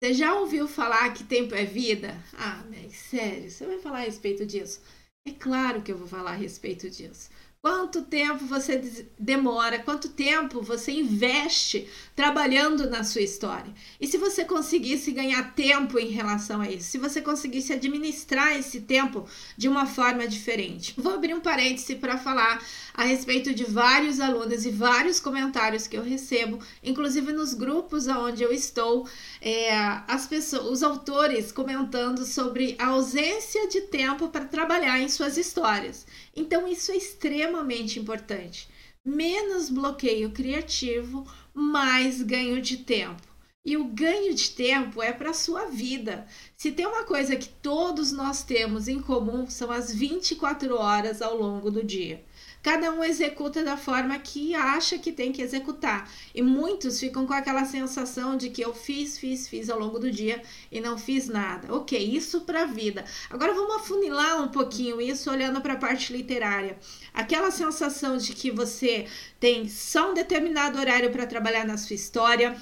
Você 0.00 0.12
já 0.12 0.34
ouviu 0.38 0.68
falar 0.68 1.12
que 1.14 1.24
tempo 1.24 1.54
é 1.54 1.64
vida? 1.64 2.14
Ah, 2.34 2.62
mas 2.68 2.94
sério, 2.94 3.50
você 3.50 3.66
vai 3.66 3.78
falar 3.78 3.98
a 3.98 4.02
respeito 4.02 4.44
disso? 4.46 4.80
É 5.26 5.32
claro 5.32 5.82
que 5.82 5.90
eu 5.90 5.96
vou 5.98 6.06
falar 6.06 6.32
a 6.32 6.36
respeito 6.36 6.90
disso. 6.90 7.30
Quanto 7.64 8.02
tempo 8.02 8.44
você 8.44 9.08
demora, 9.18 9.78
quanto 9.78 10.10
tempo 10.10 10.60
você 10.60 10.92
investe 10.92 11.88
trabalhando 12.14 12.90
na 12.90 13.02
sua 13.02 13.22
história. 13.22 13.72
E 13.98 14.06
se 14.06 14.18
você 14.18 14.44
conseguisse 14.44 15.10
ganhar 15.10 15.54
tempo 15.54 15.98
em 15.98 16.08
relação 16.08 16.60
a 16.60 16.70
isso, 16.70 16.90
se 16.90 16.98
você 16.98 17.22
conseguisse 17.22 17.72
administrar 17.72 18.54
esse 18.54 18.82
tempo 18.82 19.26
de 19.56 19.66
uma 19.66 19.86
forma 19.86 20.28
diferente. 20.28 20.92
Vou 20.98 21.14
abrir 21.14 21.32
um 21.32 21.40
parêntese 21.40 21.94
para 21.94 22.18
falar 22.18 22.62
a 22.92 23.04
respeito 23.04 23.54
de 23.54 23.64
vários 23.64 24.20
alunos 24.20 24.66
e 24.66 24.70
vários 24.70 25.18
comentários 25.18 25.86
que 25.86 25.96
eu 25.96 26.02
recebo, 26.02 26.58
inclusive 26.82 27.32
nos 27.32 27.54
grupos 27.54 28.06
onde 28.06 28.42
eu 28.42 28.52
estou, 28.52 29.08
é, 29.40 29.74
as 30.06 30.26
pessoas, 30.26 30.70
os 30.70 30.82
autores 30.82 31.50
comentando 31.50 32.26
sobre 32.26 32.76
a 32.78 32.88
ausência 32.88 33.66
de 33.68 33.80
tempo 33.80 34.28
para 34.28 34.44
trabalhar 34.44 35.00
em 35.00 35.08
suas 35.08 35.38
histórias. 35.38 36.06
Então, 36.34 36.66
isso 36.66 36.92
é 36.92 36.96
extremamente 36.96 37.98
importante. 37.98 38.68
Menos 39.04 39.70
bloqueio 39.70 40.30
criativo, 40.30 41.26
mais 41.52 42.22
ganho 42.22 42.60
de 42.60 42.78
tempo. 42.78 43.22
E 43.66 43.78
o 43.78 43.84
ganho 43.84 44.34
de 44.34 44.50
tempo 44.50 45.02
é 45.02 45.10
para 45.10 45.30
a 45.30 45.34
sua 45.34 45.66
vida. 45.66 46.26
Se 46.54 46.70
tem 46.70 46.86
uma 46.86 47.04
coisa 47.04 47.34
que 47.34 47.48
todos 47.48 48.12
nós 48.12 48.42
temos 48.42 48.88
em 48.88 49.00
comum, 49.00 49.48
são 49.48 49.70
as 49.70 49.94
24 49.94 50.76
horas 50.76 51.22
ao 51.22 51.34
longo 51.36 51.70
do 51.70 51.82
dia. 51.82 52.22
Cada 52.64 52.90
um 52.90 53.04
executa 53.04 53.62
da 53.62 53.76
forma 53.76 54.18
que 54.18 54.54
acha 54.54 54.96
que 54.96 55.12
tem 55.12 55.30
que 55.30 55.42
executar. 55.42 56.10
E 56.34 56.40
muitos 56.40 56.98
ficam 56.98 57.26
com 57.26 57.34
aquela 57.34 57.66
sensação 57.66 58.38
de 58.38 58.48
que 58.48 58.64
eu 58.64 58.72
fiz, 58.72 59.18
fiz, 59.18 59.46
fiz 59.46 59.68
ao 59.68 59.78
longo 59.78 59.98
do 59.98 60.10
dia 60.10 60.42
e 60.72 60.80
não 60.80 60.96
fiz 60.96 61.28
nada. 61.28 61.74
Ok, 61.74 61.98
isso 61.98 62.40
para 62.40 62.62
a 62.62 62.66
vida. 62.66 63.04
Agora 63.28 63.52
vamos 63.52 63.76
afunilar 63.76 64.42
um 64.42 64.48
pouquinho 64.48 64.98
isso 64.98 65.30
olhando 65.30 65.60
para 65.60 65.74
a 65.74 65.76
parte 65.76 66.10
literária. 66.10 66.78
Aquela 67.12 67.50
sensação 67.50 68.16
de 68.16 68.32
que 68.32 68.50
você 68.50 69.06
tem 69.38 69.68
só 69.68 70.12
um 70.12 70.14
determinado 70.14 70.78
horário 70.78 71.10
para 71.10 71.26
trabalhar 71.26 71.66
na 71.66 71.76
sua 71.76 71.94
história, 71.94 72.56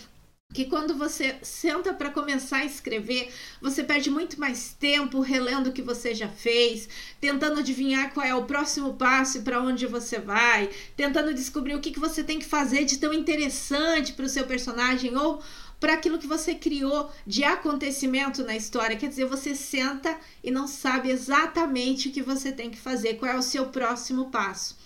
que 0.53 0.67
quando 0.67 0.95
você 0.95 1.37
senta 1.43 1.95
para 1.95 2.11
começar 2.11 2.59
a 2.59 2.65
escrever, 2.65 3.33
você 3.61 3.83
perde 3.83 4.11
muito 4.11 4.39
mais 4.39 4.75
tempo 4.79 5.21
relendo 5.21 5.69
o 5.69 5.73
que 5.73 5.83
você 5.83 6.15
já 6.15 6.29
fez, 6.29 6.89
tentando 7.21 7.61
adivinhar 7.61 8.13
qual 8.13 8.27
é 8.27 8.35
o 8.35 8.45
próximo 8.45 8.95
passo 8.95 9.39
e 9.39 9.43
para 9.43 9.63
onde 9.63 9.87
você 9.87 10.19
vai, 10.19 10.69
tentando 10.97 11.35
descobrir 11.35 11.75
o 11.75 11.81
que, 11.81 11.91
que 11.91 12.01
você 12.01 12.23
tem 12.23 12.39
que 12.39 12.45
fazer 12.45 12.85
de 12.85 12.99
tão 12.99 13.13
interessante 13.13 14.13
para 14.13 14.27
o 14.27 14.29
seu 14.29 14.47
personagem 14.47 15.17
ou 15.17 15.43
para 15.81 15.95
aquilo 15.95 16.19
que 16.19 16.29
você 16.29 16.55
criou 16.55 17.11
de 17.27 17.43
acontecimento 17.43 18.45
na 18.45 18.55
história. 18.55 18.97
Quer 18.97 19.09
dizer, 19.09 19.25
você 19.25 19.53
senta 19.53 20.17
e 20.43 20.49
não 20.49 20.69
sabe 20.69 21.11
exatamente 21.11 22.09
o 22.09 22.13
que 22.13 22.23
você 22.23 22.53
tem 22.53 22.71
que 22.71 22.79
fazer, 22.79 23.15
qual 23.15 23.33
é 23.33 23.37
o 23.37 23.43
seu 23.43 23.67
próximo 23.67 24.31
passo. 24.31 24.77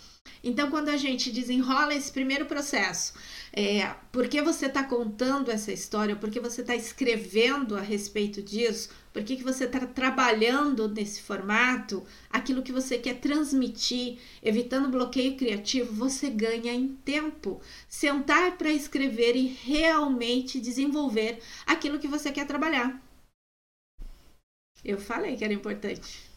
Então, 0.42 0.71
quando 0.71 0.88
a 0.88 0.97
gente 0.97 1.30
desenrola 1.30 1.95
esse 1.95 2.11
primeiro 2.11 2.47
processo, 2.47 3.14
é, 3.52 3.95
por 4.12 4.28
que 4.28 4.42
você 4.42 4.66
está 4.66 4.85
contando 4.85 5.50
essa 5.50 5.73
história, 5.73 6.16
por 6.16 6.30
que 6.30 6.40
você 6.40 6.61
está 6.61 6.75
escrevendo 6.75 7.76
a 7.76 7.80
respeito 7.80 8.42
disso, 8.42 8.90
por 9.12 9.25
que 9.25 9.42
você 9.42 9.64
está 9.64 9.80
trabalhando 9.80 10.88
nesse 10.88 11.23
formato, 11.23 12.04
aquilo 12.30 12.62
que 12.62 12.71
você 12.71 12.99
quer 12.99 13.14
transmitir, 13.14 14.18
evitando 14.42 14.90
bloqueio 14.90 15.37
criativo, 15.37 15.92
você 15.95 16.28
ganha 16.28 16.75
em 16.75 16.88
tempo. 16.88 17.61
Sentar 17.88 18.59
para 18.59 18.71
escrever 18.71 19.35
e 19.35 19.47
realmente 19.47 20.61
desenvolver 20.61 21.40
aquilo 21.66 21.99
que 21.99 22.06
você 22.06 22.30
quer 22.30 22.47
trabalhar. 22.47 23.02
Eu 24.85 24.99
falei 24.99 25.35
que 25.37 25.45
era 25.45 25.54
importante. 25.54 26.36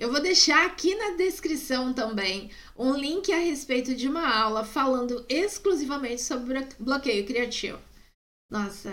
Eu 0.00 0.10
vou 0.10 0.22
deixar 0.22 0.64
aqui 0.64 0.94
na 0.94 1.10
descrição 1.10 1.92
também 1.92 2.50
um 2.74 2.94
link 2.94 3.30
a 3.30 3.36
respeito 3.36 3.94
de 3.94 4.08
uma 4.08 4.34
aula 4.34 4.64
falando 4.64 5.26
exclusivamente 5.28 6.22
sobre 6.22 6.66
bloqueio 6.78 7.26
criativo. 7.26 7.78
Nossa, 8.50 8.90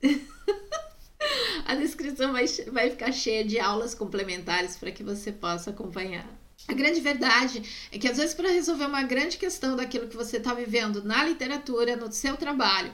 a 1.66 1.74
descrição 1.74 2.32
vai, 2.32 2.46
vai 2.72 2.88
ficar 2.88 3.12
cheia 3.12 3.44
de 3.44 3.60
aulas 3.60 3.94
complementares 3.94 4.74
para 4.74 4.90
que 4.90 5.04
você 5.04 5.30
possa 5.30 5.68
acompanhar. 5.68 6.26
A 6.66 6.72
grande 6.72 7.02
verdade 7.02 7.62
é 7.92 7.98
que 7.98 8.08
às 8.08 8.16
vezes 8.16 8.34
para 8.34 8.48
resolver 8.48 8.86
uma 8.86 9.02
grande 9.02 9.36
questão 9.36 9.76
daquilo 9.76 10.08
que 10.08 10.16
você 10.16 10.38
está 10.38 10.54
vivendo 10.54 11.04
na 11.04 11.24
literatura, 11.24 11.94
no 11.94 12.10
seu 12.10 12.38
trabalho, 12.38 12.90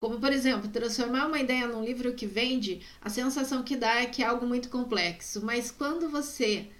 como, 0.00 0.20
por 0.20 0.32
exemplo, 0.32 0.70
transformar 0.70 1.26
uma 1.26 1.40
ideia 1.40 1.66
num 1.66 1.82
livro 1.82 2.14
que 2.14 2.26
vende, 2.26 2.86
a 3.00 3.10
sensação 3.10 3.64
que 3.64 3.74
dá 3.74 4.02
é 4.02 4.06
que 4.06 4.22
é 4.22 4.26
algo 4.26 4.46
muito 4.46 4.68
complexo. 4.68 5.44
Mas 5.44 5.72
quando 5.72 6.08
você 6.08 6.70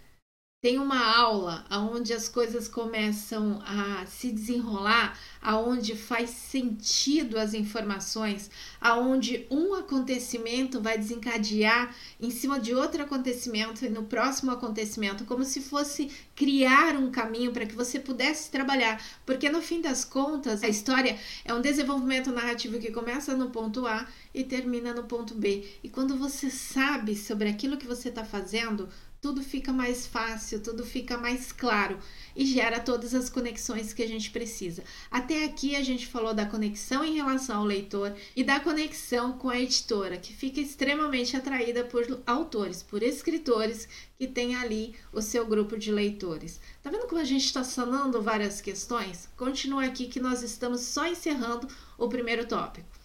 tem 0.66 0.80
uma 0.80 1.16
aula 1.16 1.64
onde 1.70 2.12
as 2.12 2.28
coisas 2.28 2.66
começam 2.66 3.62
a 3.64 4.04
se 4.04 4.32
desenrolar, 4.32 5.16
aonde 5.46 5.94
faz 5.94 6.30
sentido 6.30 7.38
as 7.38 7.54
informações, 7.54 8.50
aonde 8.80 9.46
um 9.48 9.74
acontecimento 9.74 10.80
vai 10.80 10.98
desencadear 10.98 11.94
em 12.20 12.32
cima 12.32 12.58
de 12.58 12.74
outro 12.74 13.04
acontecimento 13.04 13.84
e 13.84 13.88
no 13.88 14.02
próximo 14.02 14.50
acontecimento, 14.50 15.24
como 15.24 15.44
se 15.44 15.60
fosse 15.60 16.10
criar 16.34 16.96
um 16.96 17.12
caminho 17.12 17.52
para 17.52 17.64
que 17.64 17.76
você 17.76 18.00
pudesse 18.00 18.50
trabalhar, 18.50 19.00
porque 19.24 19.48
no 19.48 19.62
fim 19.62 19.80
das 19.80 20.04
contas, 20.04 20.64
a 20.64 20.68
história 20.68 21.16
é 21.44 21.54
um 21.54 21.60
desenvolvimento 21.60 22.32
narrativo 22.32 22.80
que 22.80 22.90
começa 22.90 23.36
no 23.36 23.50
ponto 23.50 23.86
A 23.86 24.04
e 24.34 24.42
termina 24.42 24.92
no 24.92 25.04
ponto 25.04 25.32
B. 25.32 25.64
E 25.80 25.88
quando 25.88 26.16
você 26.16 26.50
sabe 26.50 27.14
sobre 27.14 27.48
aquilo 27.48 27.76
que 27.76 27.86
você 27.86 28.08
está 28.08 28.24
fazendo, 28.24 28.88
tudo 29.26 29.42
fica 29.42 29.72
mais 29.72 30.06
fácil, 30.06 30.60
tudo 30.60 30.84
fica 30.84 31.16
mais 31.16 31.50
claro 31.50 31.98
e 32.34 32.44
gera 32.46 32.78
todas 32.78 33.14
as 33.14 33.28
conexões 33.28 33.92
que 33.92 34.02
a 34.02 34.06
gente 34.06 34.30
precisa. 34.30 34.84
Até 35.10 35.35
aqui 35.44 35.76
a 35.76 35.82
gente 35.82 36.06
falou 36.06 36.32
da 36.32 36.46
conexão 36.46 37.04
em 37.04 37.14
relação 37.14 37.58
ao 37.58 37.64
leitor 37.64 38.14
e 38.34 38.42
da 38.42 38.58
conexão 38.60 39.32
com 39.32 39.48
a 39.48 39.58
editora, 39.58 40.16
que 40.16 40.32
fica 40.32 40.60
extremamente 40.60 41.36
atraída 41.36 41.84
por 41.84 42.22
autores, 42.26 42.82
por 42.82 43.02
escritores 43.02 43.88
que 44.18 44.26
tem 44.26 44.54
ali 44.56 44.94
o 45.12 45.20
seu 45.20 45.46
grupo 45.46 45.76
de 45.78 45.92
leitores. 45.92 46.60
Tá 46.82 46.90
vendo 46.90 47.06
como 47.06 47.20
a 47.20 47.24
gente 47.24 47.44
está 47.44 47.62
sanando 47.62 48.22
várias 48.22 48.60
questões? 48.60 49.28
Continua 49.36 49.84
aqui 49.84 50.06
que 50.06 50.20
nós 50.20 50.42
estamos 50.42 50.80
só 50.80 51.06
encerrando 51.06 51.68
o 51.98 52.08
primeiro 52.08 52.46
tópico. 52.46 52.95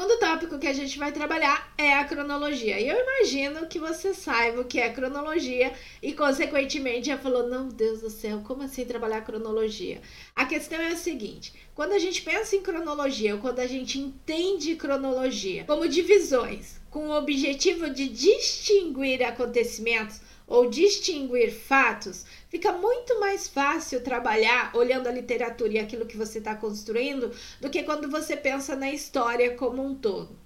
Segundo 0.00 0.18
tópico 0.18 0.58
que 0.58 0.66
a 0.66 0.72
gente 0.72 0.98
vai 0.98 1.12
trabalhar 1.12 1.74
é 1.76 1.92
a 1.92 2.04
cronologia. 2.04 2.80
E 2.80 2.88
eu 2.88 2.96
imagino 2.98 3.66
que 3.66 3.78
você 3.78 4.14
saiba 4.14 4.62
o 4.62 4.64
que 4.64 4.80
é 4.80 4.88
cronologia 4.88 5.74
e, 6.02 6.14
consequentemente, 6.14 7.08
já 7.08 7.18
falou: 7.18 7.46
não, 7.46 7.68
Deus 7.68 8.00
do 8.00 8.08
céu, 8.08 8.40
como 8.42 8.62
assim 8.62 8.86
trabalhar 8.86 9.20
cronologia? 9.20 10.00
A 10.34 10.46
questão 10.46 10.80
é 10.80 10.92
a 10.92 10.96
seguinte: 10.96 11.52
quando 11.74 11.92
a 11.92 11.98
gente 11.98 12.22
pensa 12.22 12.56
em 12.56 12.62
cronologia, 12.62 13.34
ou 13.34 13.42
quando 13.42 13.58
a 13.58 13.66
gente 13.66 13.98
entende 13.98 14.74
cronologia 14.74 15.64
como 15.64 15.86
divisões 15.86 16.80
com 16.88 17.08
o 17.08 17.16
objetivo 17.16 17.90
de 17.90 18.08
distinguir 18.08 19.22
acontecimentos 19.22 20.22
ou 20.50 20.68
distinguir 20.68 21.52
fatos, 21.52 22.26
fica 22.48 22.72
muito 22.72 23.20
mais 23.20 23.46
fácil 23.46 24.02
trabalhar 24.02 24.76
olhando 24.76 25.06
a 25.06 25.12
literatura 25.12 25.74
e 25.74 25.78
aquilo 25.78 26.04
que 26.04 26.16
você 26.16 26.38
está 26.38 26.56
construindo 26.56 27.30
do 27.60 27.70
que 27.70 27.84
quando 27.84 28.10
você 28.10 28.36
pensa 28.36 28.74
na 28.74 28.90
história 28.90 29.54
como 29.56 29.80
um 29.80 29.94
todo. 29.94 30.36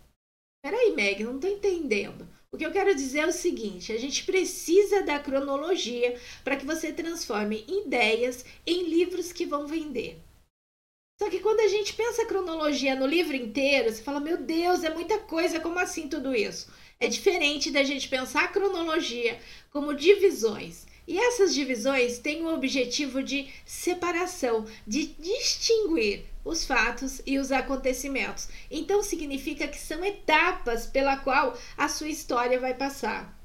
Peraí, 0.62 0.92
Meg, 0.94 1.24
não 1.24 1.36
estou 1.36 1.50
entendendo. 1.50 2.28
O 2.52 2.58
que 2.58 2.66
eu 2.66 2.70
quero 2.70 2.94
dizer 2.94 3.20
é 3.20 3.26
o 3.26 3.32
seguinte: 3.32 3.92
a 3.92 3.98
gente 3.98 4.24
precisa 4.24 5.02
da 5.02 5.18
cronologia 5.18 6.20
para 6.44 6.56
que 6.56 6.66
você 6.66 6.92
transforme 6.92 7.64
ideias 7.66 8.44
em 8.66 8.84
livros 8.84 9.32
que 9.32 9.46
vão 9.46 9.66
vender. 9.66 10.22
Só 11.18 11.30
que 11.30 11.40
quando 11.40 11.60
a 11.60 11.68
gente 11.68 11.94
pensa 11.94 12.26
cronologia 12.26 12.94
no 12.94 13.06
livro 13.06 13.34
inteiro, 13.34 13.90
você 13.90 14.02
fala: 14.02 14.20
meu 14.20 14.36
Deus, 14.36 14.84
é 14.84 14.92
muita 14.92 15.18
coisa, 15.20 15.60
como 15.60 15.78
assim 15.78 16.08
tudo 16.08 16.34
isso? 16.34 16.70
É 17.00 17.08
diferente 17.08 17.70
da 17.70 17.82
gente 17.82 18.08
pensar 18.08 18.44
a 18.44 18.48
cronologia 18.48 19.38
como 19.70 19.94
divisões. 19.94 20.86
E 21.06 21.18
essas 21.18 21.54
divisões 21.54 22.18
têm 22.18 22.42
o 22.42 22.54
objetivo 22.54 23.22
de 23.22 23.48
separação, 23.66 24.66
de 24.86 25.06
distinguir 25.18 26.24
os 26.44 26.64
fatos 26.64 27.20
e 27.26 27.38
os 27.38 27.52
acontecimentos. 27.52 28.48
Então 28.70 29.02
significa 29.02 29.68
que 29.68 29.78
são 29.78 30.04
etapas 30.04 30.86
pela 30.86 31.18
qual 31.18 31.58
a 31.76 31.88
sua 31.88 32.08
história 32.08 32.58
vai 32.58 32.74
passar. 32.74 33.38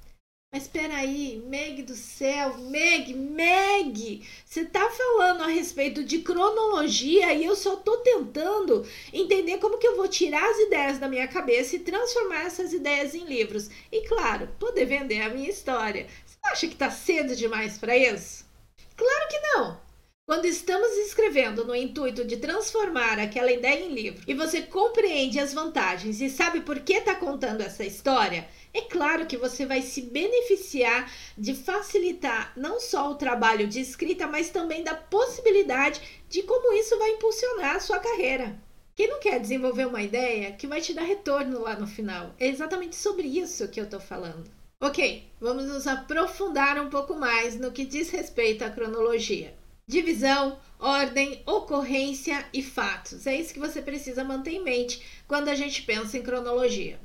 Mas 0.52 0.64
espera 0.64 0.96
aí, 0.96 1.44
Meg 1.46 1.84
do 1.84 1.94
céu, 1.94 2.58
Meg, 2.58 3.14
Meg, 3.14 4.28
você 4.44 4.66
tá 4.66 4.90
falando 4.90 5.44
a 5.44 5.48
respeito 5.48 6.04
de 6.04 6.24
cronologia 6.24 7.32
e 7.36 7.46
eu 7.46 7.56
só 7.56 7.76
tô 7.76 7.98
tentando 7.98 8.84
entender 9.14 9.60
como 9.60 9.78
que 9.78 9.88
eu 9.88 9.96
vou 9.96 10.08
tirar 10.08 10.44
as 10.50 10.58
ideias 10.58 10.98
da 10.98 11.08
minha 11.08 11.28
cabeça 11.28 11.76
e 11.76 11.80
transformar 11.80 12.46
essas 12.46 12.74
ideias 12.74 13.14
em 13.14 13.26
livros. 13.26 13.70
E 13.92 14.08
claro, 14.08 14.50
poder 14.58 14.86
vender 14.86 15.22
a 15.22 15.30
minha 15.30 15.52
história. 15.52 16.08
Você 16.26 16.40
acha 16.44 16.68
que 16.68 16.76
tá 16.76 16.90
cedo 16.90 17.36
demais 17.36 17.78
para 17.78 17.96
isso? 17.96 18.44
Claro 18.98 19.28
que 19.30 19.40
não. 19.40 19.89
Quando 20.30 20.46
estamos 20.46 20.92
escrevendo 20.96 21.66
no 21.66 21.76
intuito 21.76 22.24
de 22.24 22.38
transformar 22.38 23.18
aquela 23.18 23.52
ideia 23.52 23.84
em 23.84 23.96
livro 23.96 24.22
e 24.28 24.36
você 24.36 24.62
compreende 24.62 25.40
as 25.40 25.56
vantagens 25.56 26.22
e 26.22 26.30
sabe 26.30 26.62
por 26.62 26.82
que 26.82 26.94
está 26.94 27.16
contando 27.16 27.62
essa 27.62 27.84
história, 27.84 28.48
é 28.72 28.82
claro 28.82 29.26
que 29.26 29.36
você 29.36 29.66
vai 29.66 29.82
se 29.82 30.04
beneficiar 30.04 31.12
de 31.36 31.56
facilitar 31.56 32.54
não 32.56 32.80
só 32.80 33.10
o 33.10 33.16
trabalho 33.16 33.68
de 33.68 33.80
escrita, 33.80 34.28
mas 34.28 34.52
também 34.52 34.84
da 34.84 34.94
possibilidade 34.94 36.00
de 36.30 36.44
como 36.44 36.74
isso 36.74 36.96
vai 37.00 37.10
impulsionar 37.10 37.78
a 37.78 37.80
sua 37.80 37.98
carreira. 37.98 38.56
Quem 38.96 39.08
não 39.08 39.20
quer 39.20 39.40
desenvolver 39.40 39.88
uma 39.88 40.04
ideia 40.04 40.52
que 40.52 40.68
vai 40.68 40.80
te 40.80 40.94
dar 40.94 41.06
retorno 41.06 41.60
lá 41.60 41.76
no 41.76 41.88
final? 41.88 42.36
É 42.40 42.46
exatamente 42.46 42.96
sobre 42.96 43.26
isso 43.26 43.68
que 43.68 43.80
eu 43.80 43.86
estou 43.86 44.00
falando. 44.00 44.48
Ok, 44.80 45.28
vamos 45.42 45.66
nos 45.66 45.88
aprofundar 45.88 46.80
um 46.80 46.88
pouco 46.88 47.16
mais 47.16 47.60
no 47.60 47.72
que 47.72 47.84
diz 47.84 48.12
respeito 48.12 48.64
à 48.64 48.70
cronologia. 48.70 49.58
Divisão, 49.90 50.60
ordem, 50.78 51.42
ocorrência 51.48 52.48
e 52.54 52.62
fatos. 52.62 53.26
É 53.26 53.36
isso 53.36 53.52
que 53.52 53.60
você 53.60 53.82
precisa 53.82 54.24
manter 54.24 54.52
em 54.52 54.64
mente 54.64 55.04
quando 55.28 55.48
a 55.48 55.56
gente 55.56 55.82
pensa 55.82 56.16
em 56.16 56.22
cronologia. 56.22 57.00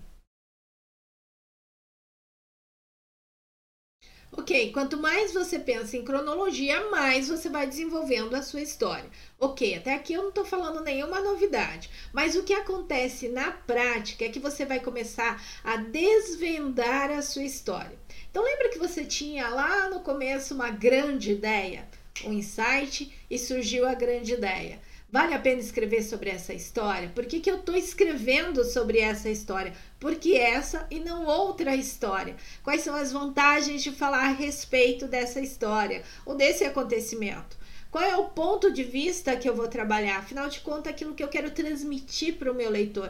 Ok, 4.31 4.71
quanto 4.71 4.99
mais 4.99 5.33
você 5.33 5.59
pensa 5.59 5.97
em 5.97 6.05
cronologia, 6.05 6.91
mais 6.91 7.29
você 7.29 7.49
vai 7.49 7.67
desenvolvendo 7.67 8.35
a 8.35 8.43
sua 8.43 8.61
história. 8.61 9.09
Ok, 9.41 9.77
até 9.77 9.95
aqui 9.95 10.13
eu 10.13 10.21
não 10.21 10.29
estou 10.29 10.45
falando 10.45 10.83
nenhuma 10.83 11.23
novidade, 11.23 11.89
mas 12.13 12.37
o 12.37 12.43
que 12.43 12.53
acontece 12.53 13.31
na 13.31 13.51
prática 13.51 14.27
é 14.27 14.29
que 14.29 14.39
você 14.39 14.67
vai 14.67 14.81
começar 14.81 15.43
a 15.65 15.79
desvendar 15.79 17.11
a 17.11 17.23
sua 17.23 17.45
história. 17.45 17.99
Então, 18.31 18.45
lembra 18.45 18.69
que 18.69 18.79
você 18.79 19.07
tinha 19.07 19.49
lá 19.49 19.89
no 19.89 20.01
começo 20.01 20.53
uma 20.53 20.69
grande 20.69 21.33
ideia, 21.33 21.89
um 22.25 22.33
insight 22.33 23.13
e 23.29 23.39
surgiu 23.39 23.87
a 23.89 23.95
grande 23.95 24.35
ideia. 24.35 24.81
Vale 25.11 25.33
a 25.33 25.39
pena 25.39 25.61
escrever 25.61 26.03
sobre 26.03 26.31
essa 26.31 26.53
história? 26.53 27.09
Por 27.15 27.25
que, 27.25 27.39
que 27.39 27.51
eu 27.51 27.59
estou 27.59 27.77
escrevendo 27.77 28.65
sobre 28.65 28.99
essa 28.99 29.31
história? 29.31 29.73
Por 30.01 30.17
que 30.17 30.37
essa 30.37 30.87
e 30.91 30.99
não 30.99 31.25
outra 31.25 31.77
história? 31.77 32.35
Quais 32.65 32.83
são 32.83 32.95
as 32.97 33.13
vantagens 33.13 33.83
de 33.83 33.93
falar 33.93 34.25
a 34.25 34.33
respeito 34.33 35.07
dessa 35.07 35.41
história 35.41 36.03
ou 36.27 36.35
desse 36.35 36.65
acontecimento? 36.65 37.57
Qual 37.95 38.03
é 38.03 38.17
o 38.17 38.25
ponto 38.25 38.73
de 38.73 38.83
vista 38.83 39.37
que 39.37 39.49
eu 39.49 39.55
vou 39.55 39.69
trabalhar? 39.69 40.19
Afinal 40.19 40.49
de 40.49 40.59
contas, 40.59 40.93
aquilo 40.93 41.15
que 41.15 41.23
eu 41.23 41.29
quero 41.29 41.53
transmitir 41.53 42.35
para 42.35 42.51
o 42.51 42.55
meu 42.55 42.69
leitor. 42.69 43.09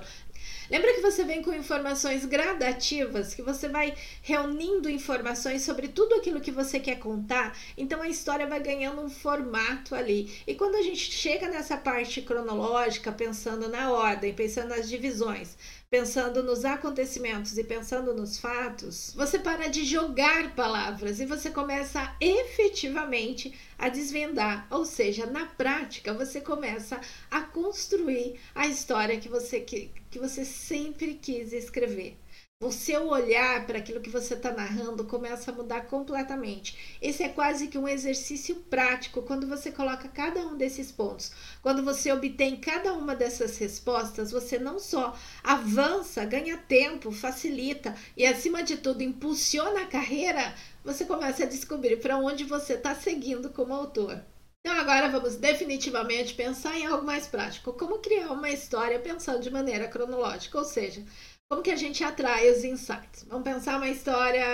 Lembra 0.74 0.92
que 0.92 1.02
você 1.02 1.22
vem 1.22 1.40
com 1.40 1.54
informações 1.54 2.24
gradativas, 2.24 3.32
que 3.32 3.42
você 3.42 3.68
vai 3.68 3.94
reunindo 4.20 4.90
informações 4.90 5.62
sobre 5.62 5.86
tudo 5.86 6.16
aquilo 6.16 6.40
que 6.40 6.50
você 6.50 6.80
quer 6.80 6.98
contar, 6.98 7.56
então 7.78 8.02
a 8.02 8.08
história 8.08 8.44
vai 8.44 8.58
ganhando 8.58 9.00
um 9.00 9.08
formato 9.08 9.94
ali. 9.94 10.36
E 10.44 10.56
quando 10.56 10.74
a 10.74 10.82
gente 10.82 11.12
chega 11.12 11.48
nessa 11.48 11.76
parte 11.76 12.20
cronológica, 12.22 13.12
pensando 13.12 13.68
na 13.68 13.92
ordem, 13.92 14.34
pensando 14.34 14.70
nas 14.70 14.88
divisões, 14.88 15.56
pensando 15.94 16.42
nos 16.42 16.64
acontecimentos 16.64 17.56
e 17.56 17.62
pensando 17.62 18.12
nos 18.12 18.36
fatos, 18.36 19.12
você 19.14 19.38
para 19.38 19.68
de 19.68 19.84
jogar 19.84 20.52
palavras 20.56 21.20
e 21.20 21.24
você 21.24 21.52
começa 21.52 22.16
efetivamente 22.20 23.56
a 23.78 23.88
desvendar, 23.88 24.66
ou 24.72 24.84
seja, 24.84 25.24
na 25.24 25.46
prática 25.46 26.12
você 26.12 26.40
começa 26.40 27.00
a 27.30 27.42
construir 27.42 28.40
a 28.56 28.66
história 28.66 29.20
que 29.20 29.28
você 29.28 29.60
que, 29.60 29.92
que 30.10 30.18
você 30.18 30.44
sempre 30.44 31.14
quis 31.14 31.52
escrever 31.52 32.16
o 32.64 32.72
seu 32.72 33.08
olhar 33.08 33.66
para 33.66 33.78
aquilo 33.78 34.00
que 34.00 34.08
você 34.08 34.32
está 34.32 34.50
narrando 34.50 35.04
começa 35.04 35.50
a 35.50 35.54
mudar 35.54 35.82
completamente. 35.82 36.96
Esse 37.00 37.22
é 37.22 37.28
quase 37.28 37.68
que 37.68 37.76
um 37.76 37.86
exercício 37.86 38.56
prático 38.70 39.22
quando 39.22 39.46
você 39.46 39.70
coloca 39.70 40.08
cada 40.08 40.40
um 40.46 40.56
desses 40.56 40.90
pontos. 40.90 41.30
Quando 41.60 41.84
você 41.84 42.10
obtém 42.10 42.56
cada 42.56 42.94
uma 42.94 43.14
dessas 43.14 43.58
respostas, 43.58 44.30
você 44.30 44.58
não 44.58 44.78
só 44.78 45.14
avança, 45.42 46.24
ganha 46.24 46.56
tempo, 46.56 47.12
facilita 47.12 47.94
e, 48.16 48.24
acima 48.24 48.62
de 48.62 48.78
tudo, 48.78 49.02
impulsiona 49.02 49.82
a 49.82 49.86
carreira, 49.86 50.54
você 50.82 51.04
começa 51.04 51.44
a 51.44 51.48
descobrir 51.48 51.98
para 52.00 52.16
onde 52.16 52.44
você 52.44 52.74
está 52.74 52.94
seguindo 52.94 53.50
como 53.50 53.74
autor. 53.74 54.24
Então 54.66 54.80
agora 54.80 55.10
vamos 55.10 55.36
definitivamente 55.36 56.32
pensar 56.32 56.74
em 56.78 56.86
algo 56.86 57.04
mais 57.04 57.26
prático, 57.26 57.74
como 57.74 57.98
criar 57.98 58.32
uma 58.32 58.48
história 58.48 58.98
pensando 58.98 59.42
de 59.42 59.50
maneira 59.50 59.86
cronológica, 59.86 60.56
ou 60.56 60.64
seja, 60.64 61.04
como 61.54 61.62
que 61.62 61.70
a 61.70 61.76
gente 61.76 62.02
atrai 62.02 62.50
os 62.50 62.64
insights? 62.64 63.24
Vamos 63.28 63.44
pensar 63.44 63.76
uma 63.76 63.88
história. 63.88 64.44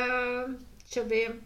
Deixa 0.84 1.00
eu 1.00 1.06
ver. 1.06 1.40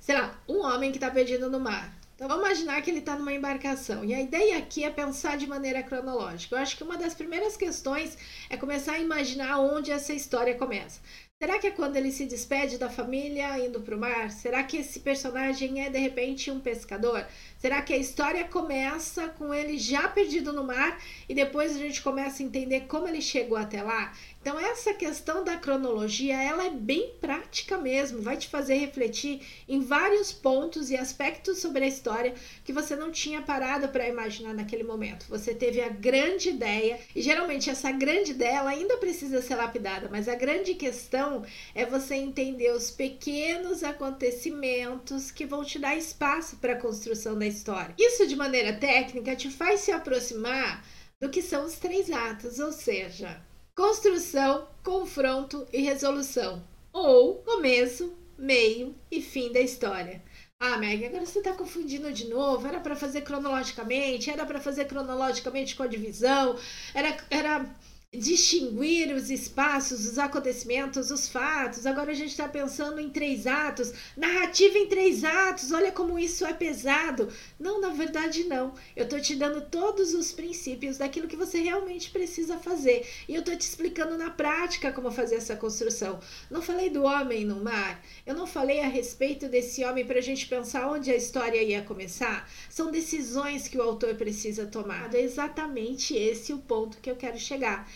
Sei 0.00 0.16
lá, 0.16 0.42
um 0.48 0.62
homem 0.62 0.90
que 0.90 0.96
está 0.96 1.10
perdido 1.10 1.50
no 1.50 1.60
mar. 1.60 1.94
Então 2.14 2.26
vamos 2.26 2.46
imaginar 2.46 2.80
que 2.80 2.90
ele 2.90 3.00
está 3.00 3.14
numa 3.14 3.34
embarcação. 3.34 4.02
E 4.02 4.14
a 4.14 4.20
ideia 4.22 4.56
aqui 4.56 4.84
é 4.84 4.90
pensar 4.90 5.36
de 5.36 5.46
maneira 5.46 5.82
cronológica. 5.82 6.54
Eu 6.54 6.60
acho 6.60 6.74
que 6.74 6.82
uma 6.82 6.96
das 6.96 7.12
primeiras 7.12 7.54
questões 7.54 8.16
é 8.48 8.56
começar 8.56 8.92
a 8.92 8.98
imaginar 8.98 9.58
onde 9.58 9.92
essa 9.92 10.14
história 10.14 10.54
começa. 10.54 11.02
Será 11.40 11.58
que 11.58 11.66
é 11.66 11.70
quando 11.70 11.96
ele 11.96 12.10
se 12.10 12.24
despede 12.24 12.78
da 12.78 12.88
família 12.88 13.58
indo 13.58 13.82
para 13.82 13.94
o 13.94 14.00
mar? 14.00 14.30
Será 14.30 14.64
que 14.64 14.78
esse 14.78 15.00
personagem 15.00 15.84
é 15.84 15.90
de 15.90 15.98
repente 15.98 16.50
um 16.50 16.60
pescador? 16.60 17.26
Será 17.58 17.82
que 17.82 17.92
a 17.92 17.96
história 17.96 18.44
começa 18.44 19.26
com 19.30 19.52
ele 19.52 19.78
já 19.78 20.06
perdido 20.08 20.52
no 20.52 20.62
mar 20.62 21.02
e 21.28 21.34
depois 21.34 21.74
a 21.74 21.78
gente 21.78 22.00
começa 22.00 22.40
a 22.40 22.46
entender 22.46 22.82
como 22.82 23.08
ele 23.08 23.20
chegou 23.20 23.58
até 23.58 23.82
lá? 23.82 24.14
Então 24.40 24.60
essa 24.60 24.94
questão 24.94 25.42
da 25.42 25.56
cronologia, 25.56 26.40
ela 26.40 26.66
é 26.66 26.70
bem 26.70 27.14
prática 27.20 27.76
mesmo, 27.76 28.22
vai 28.22 28.36
te 28.36 28.48
fazer 28.48 28.74
refletir 28.74 29.42
em 29.68 29.80
vários 29.80 30.32
pontos 30.32 30.88
e 30.88 30.96
aspectos 30.96 31.58
sobre 31.58 31.84
a 31.84 31.88
história 31.88 32.32
que 32.64 32.72
você 32.72 32.94
não 32.94 33.10
tinha 33.10 33.42
parado 33.42 33.88
para 33.88 34.08
imaginar 34.08 34.54
naquele 34.54 34.84
momento. 34.84 35.26
Você 35.28 35.52
teve 35.52 35.80
a 35.80 35.88
grande 35.88 36.50
ideia 36.50 37.00
e 37.14 37.20
geralmente 37.20 37.68
essa 37.68 37.90
grande 37.90 38.30
ideia 38.30 38.62
ainda 38.62 38.96
precisa 38.98 39.42
ser 39.42 39.56
lapidada, 39.56 40.08
mas 40.08 40.28
a 40.28 40.36
grande 40.36 40.74
questão 40.74 41.44
é 41.74 41.84
você 41.84 42.14
entender 42.14 42.70
os 42.70 42.88
pequenos 42.90 43.82
acontecimentos 43.82 45.32
que 45.32 45.44
vão 45.44 45.64
te 45.64 45.80
dar 45.80 45.96
espaço 45.96 46.56
para 46.58 46.74
a 46.74 46.80
construção 46.80 47.36
da 47.36 47.47
história. 47.48 47.94
Isso 47.98 48.26
de 48.26 48.36
maneira 48.36 48.74
técnica 48.74 49.34
te 49.34 49.50
faz 49.50 49.80
se 49.80 49.90
aproximar 49.90 50.84
do 51.20 51.28
que 51.28 51.42
são 51.42 51.64
os 51.64 51.74
três 51.74 52.10
atos, 52.10 52.58
ou 52.58 52.70
seja, 52.70 53.40
construção, 53.74 54.68
confronto 54.84 55.66
e 55.72 55.80
resolução, 55.82 56.62
ou 56.92 57.36
começo, 57.42 58.16
meio 58.38 58.94
e 59.10 59.20
fim 59.20 59.52
da 59.52 59.60
história. 59.60 60.22
Ah, 60.60 60.76
Meg, 60.76 61.06
agora 61.06 61.24
você 61.24 61.38
está 61.38 61.52
confundindo 61.52 62.12
de 62.12 62.26
novo. 62.28 62.66
Era 62.66 62.80
para 62.80 62.96
fazer 62.96 63.20
cronologicamente, 63.20 64.28
era 64.28 64.44
para 64.44 64.60
fazer 64.60 64.86
cronologicamente 64.86 65.76
com 65.76 65.84
a 65.84 65.86
divisão, 65.86 66.58
era, 66.92 67.16
era 67.30 67.64
distinguir 68.10 69.14
os 69.14 69.28
espaços, 69.28 70.06
os 70.06 70.18
acontecimentos, 70.18 71.10
os 71.10 71.28
fatos. 71.28 71.84
Agora 71.84 72.12
a 72.12 72.14
gente 72.14 72.30
está 72.30 72.48
pensando 72.48 72.98
em 72.98 73.10
três 73.10 73.46
atos, 73.46 73.92
narrativa 74.16 74.78
em 74.78 74.88
três 74.88 75.24
atos. 75.24 75.72
Olha 75.72 75.92
como 75.92 76.18
isso 76.18 76.46
é 76.46 76.54
pesado. 76.54 77.28
Não, 77.60 77.82
na 77.82 77.90
verdade 77.90 78.44
não. 78.44 78.72
Eu 78.96 79.04
estou 79.04 79.20
te 79.20 79.36
dando 79.36 79.60
todos 79.60 80.14
os 80.14 80.32
princípios 80.32 80.96
daquilo 80.96 81.28
que 81.28 81.36
você 81.36 81.60
realmente 81.60 82.10
precisa 82.10 82.56
fazer 82.56 83.06
e 83.28 83.34
eu 83.34 83.40
estou 83.40 83.54
te 83.54 83.62
explicando 83.62 84.16
na 84.16 84.30
prática 84.30 84.90
como 84.90 85.10
fazer 85.10 85.34
essa 85.34 85.54
construção. 85.54 86.18
Não 86.50 86.62
falei 86.62 86.88
do 86.88 87.02
homem 87.02 87.44
no 87.44 87.62
mar. 87.62 88.02
Eu 88.24 88.34
não 88.34 88.46
falei 88.46 88.80
a 88.80 88.88
respeito 88.88 89.48
desse 89.48 89.84
homem 89.84 90.06
para 90.06 90.18
a 90.18 90.22
gente 90.22 90.48
pensar 90.48 90.90
onde 90.90 91.10
a 91.10 91.16
história 91.16 91.62
ia 91.62 91.82
começar. 91.82 92.50
São 92.70 92.90
decisões 92.90 93.68
que 93.68 93.76
o 93.76 93.82
autor 93.82 94.14
precisa 94.14 94.64
tomar. 94.64 95.14
É 95.14 95.20
exatamente 95.20 96.16
esse 96.16 96.54
o 96.54 96.58
ponto 96.58 96.96
que 97.02 97.10
eu 97.10 97.16
quero 97.16 97.38
chegar 97.38 97.86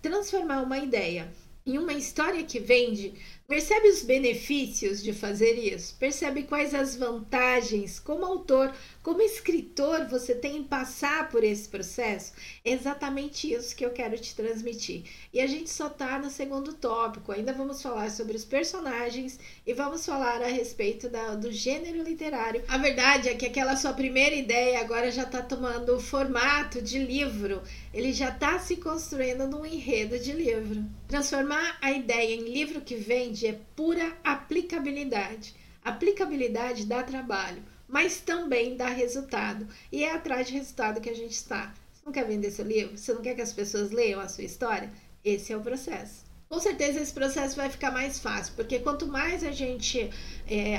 transformar 0.00 0.62
uma 0.62 0.78
ideia 0.78 1.32
em 1.64 1.78
uma 1.78 1.92
história 1.92 2.42
que 2.42 2.58
vende, 2.58 3.14
percebe 3.52 3.88
os 3.88 4.02
benefícios 4.02 5.02
de 5.02 5.12
fazer 5.12 5.58
isso? 5.58 5.94
Percebe 6.00 6.44
quais 6.44 6.74
as 6.74 6.96
vantagens 6.96 8.00
como 8.00 8.24
autor, 8.24 8.72
como 9.02 9.20
escritor 9.20 10.06
você 10.06 10.34
tem 10.34 10.56
em 10.56 10.64
passar 10.64 11.28
por 11.28 11.44
esse 11.44 11.68
processo? 11.68 12.32
É 12.64 12.72
exatamente 12.72 13.52
isso 13.52 13.76
que 13.76 13.84
eu 13.84 13.90
quero 13.90 14.16
te 14.16 14.34
transmitir. 14.34 15.02
E 15.34 15.38
a 15.38 15.46
gente 15.46 15.68
só 15.68 15.90
tá 15.90 16.18
no 16.18 16.30
segundo 16.30 16.72
tópico. 16.72 17.30
Ainda 17.30 17.52
vamos 17.52 17.82
falar 17.82 18.10
sobre 18.10 18.38
os 18.38 18.44
personagens 18.46 19.38
e 19.66 19.74
vamos 19.74 20.06
falar 20.06 20.40
a 20.40 20.46
respeito 20.46 21.10
da, 21.10 21.34
do 21.34 21.52
gênero 21.52 22.02
literário. 22.02 22.64
A 22.68 22.78
verdade 22.78 23.28
é 23.28 23.34
que 23.34 23.44
aquela 23.44 23.76
sua 23.76 23.92
primeira 23.92 24.34
ideia 24.34 24.80
agora 24.80 25.10
já 25.10 25.24
está 25.24 25.42
tomando 25.42 25.94
o 25.94 26.00
formato 26.00 26.80
de 26.80 26.98
livro 26.98 27.60
ele 27.92 28.12
já 28.12 28.30
está 28.30 28.58
se 28.58 28.76
construindo 28.76 29.46
num 29.46 29.66
enredo 29.66 30.18
de 30.18 30.32
livro. 30.32 30.82
Transformar 31.06 31.76
a 31.80 31.92
ideia 31.92 32.34
em 32.34 32.48
livro 32.48 32.80
que 32.80 32.96
vende 32.96 33.41
é 33.46 33.58
pura 33.76 34.16
aplicabilidade. 34.24 35.54
Aplicabilidade 35.84 36.86
dá 36.86 37.02
trabalho, 37.02 37.62
mas 37.88 38.20
também 38.20 38.76
dá 38.76 38.88
resultado. 38.88 39.66
E 39.90 40.04
é 40.04 40.12
atrás 40.12 40.46
de 40.46 40.54
resultado 40.54 41.00
que 41.00 41.10
a 41.10 41.14
gente 41.14 41.32
está. 41.32 41.74
Você 41.92 42.02
não 42.06 42.12
quer 42.12 42.26
vender 42.26 42.50
seu 42.50 42.64
livro? 42.64 42.96
Você 42.96 43.12
não 43.12 43.22
quer 43.22 43.34
que 43.34 43.42
as 43.42 43.52
pessoas 43.52 43.90
leiam 43.90 44.20
a 44.20 44.28
sua 44.28 44.44
história? 44.44 44.90
Esse 45.24 45.52
é 45.52 45.56
o 45.56 45.60
processo. 45.60 46.24
Com 46.48 46.60
certeza 46.60 47.00
esse 47.00 47.12
processo 47.12 47.56
vai 47.56 47.70
ficar 47.70 47.90
mais 47.90 48.18
fácil, 48.18 48.52
porque 48.54 48.78
quanto 48.78 49.06
mais 49.06 49.42
a 49.42 49.50
gente 49.50 50.10
é, 50.46 50.76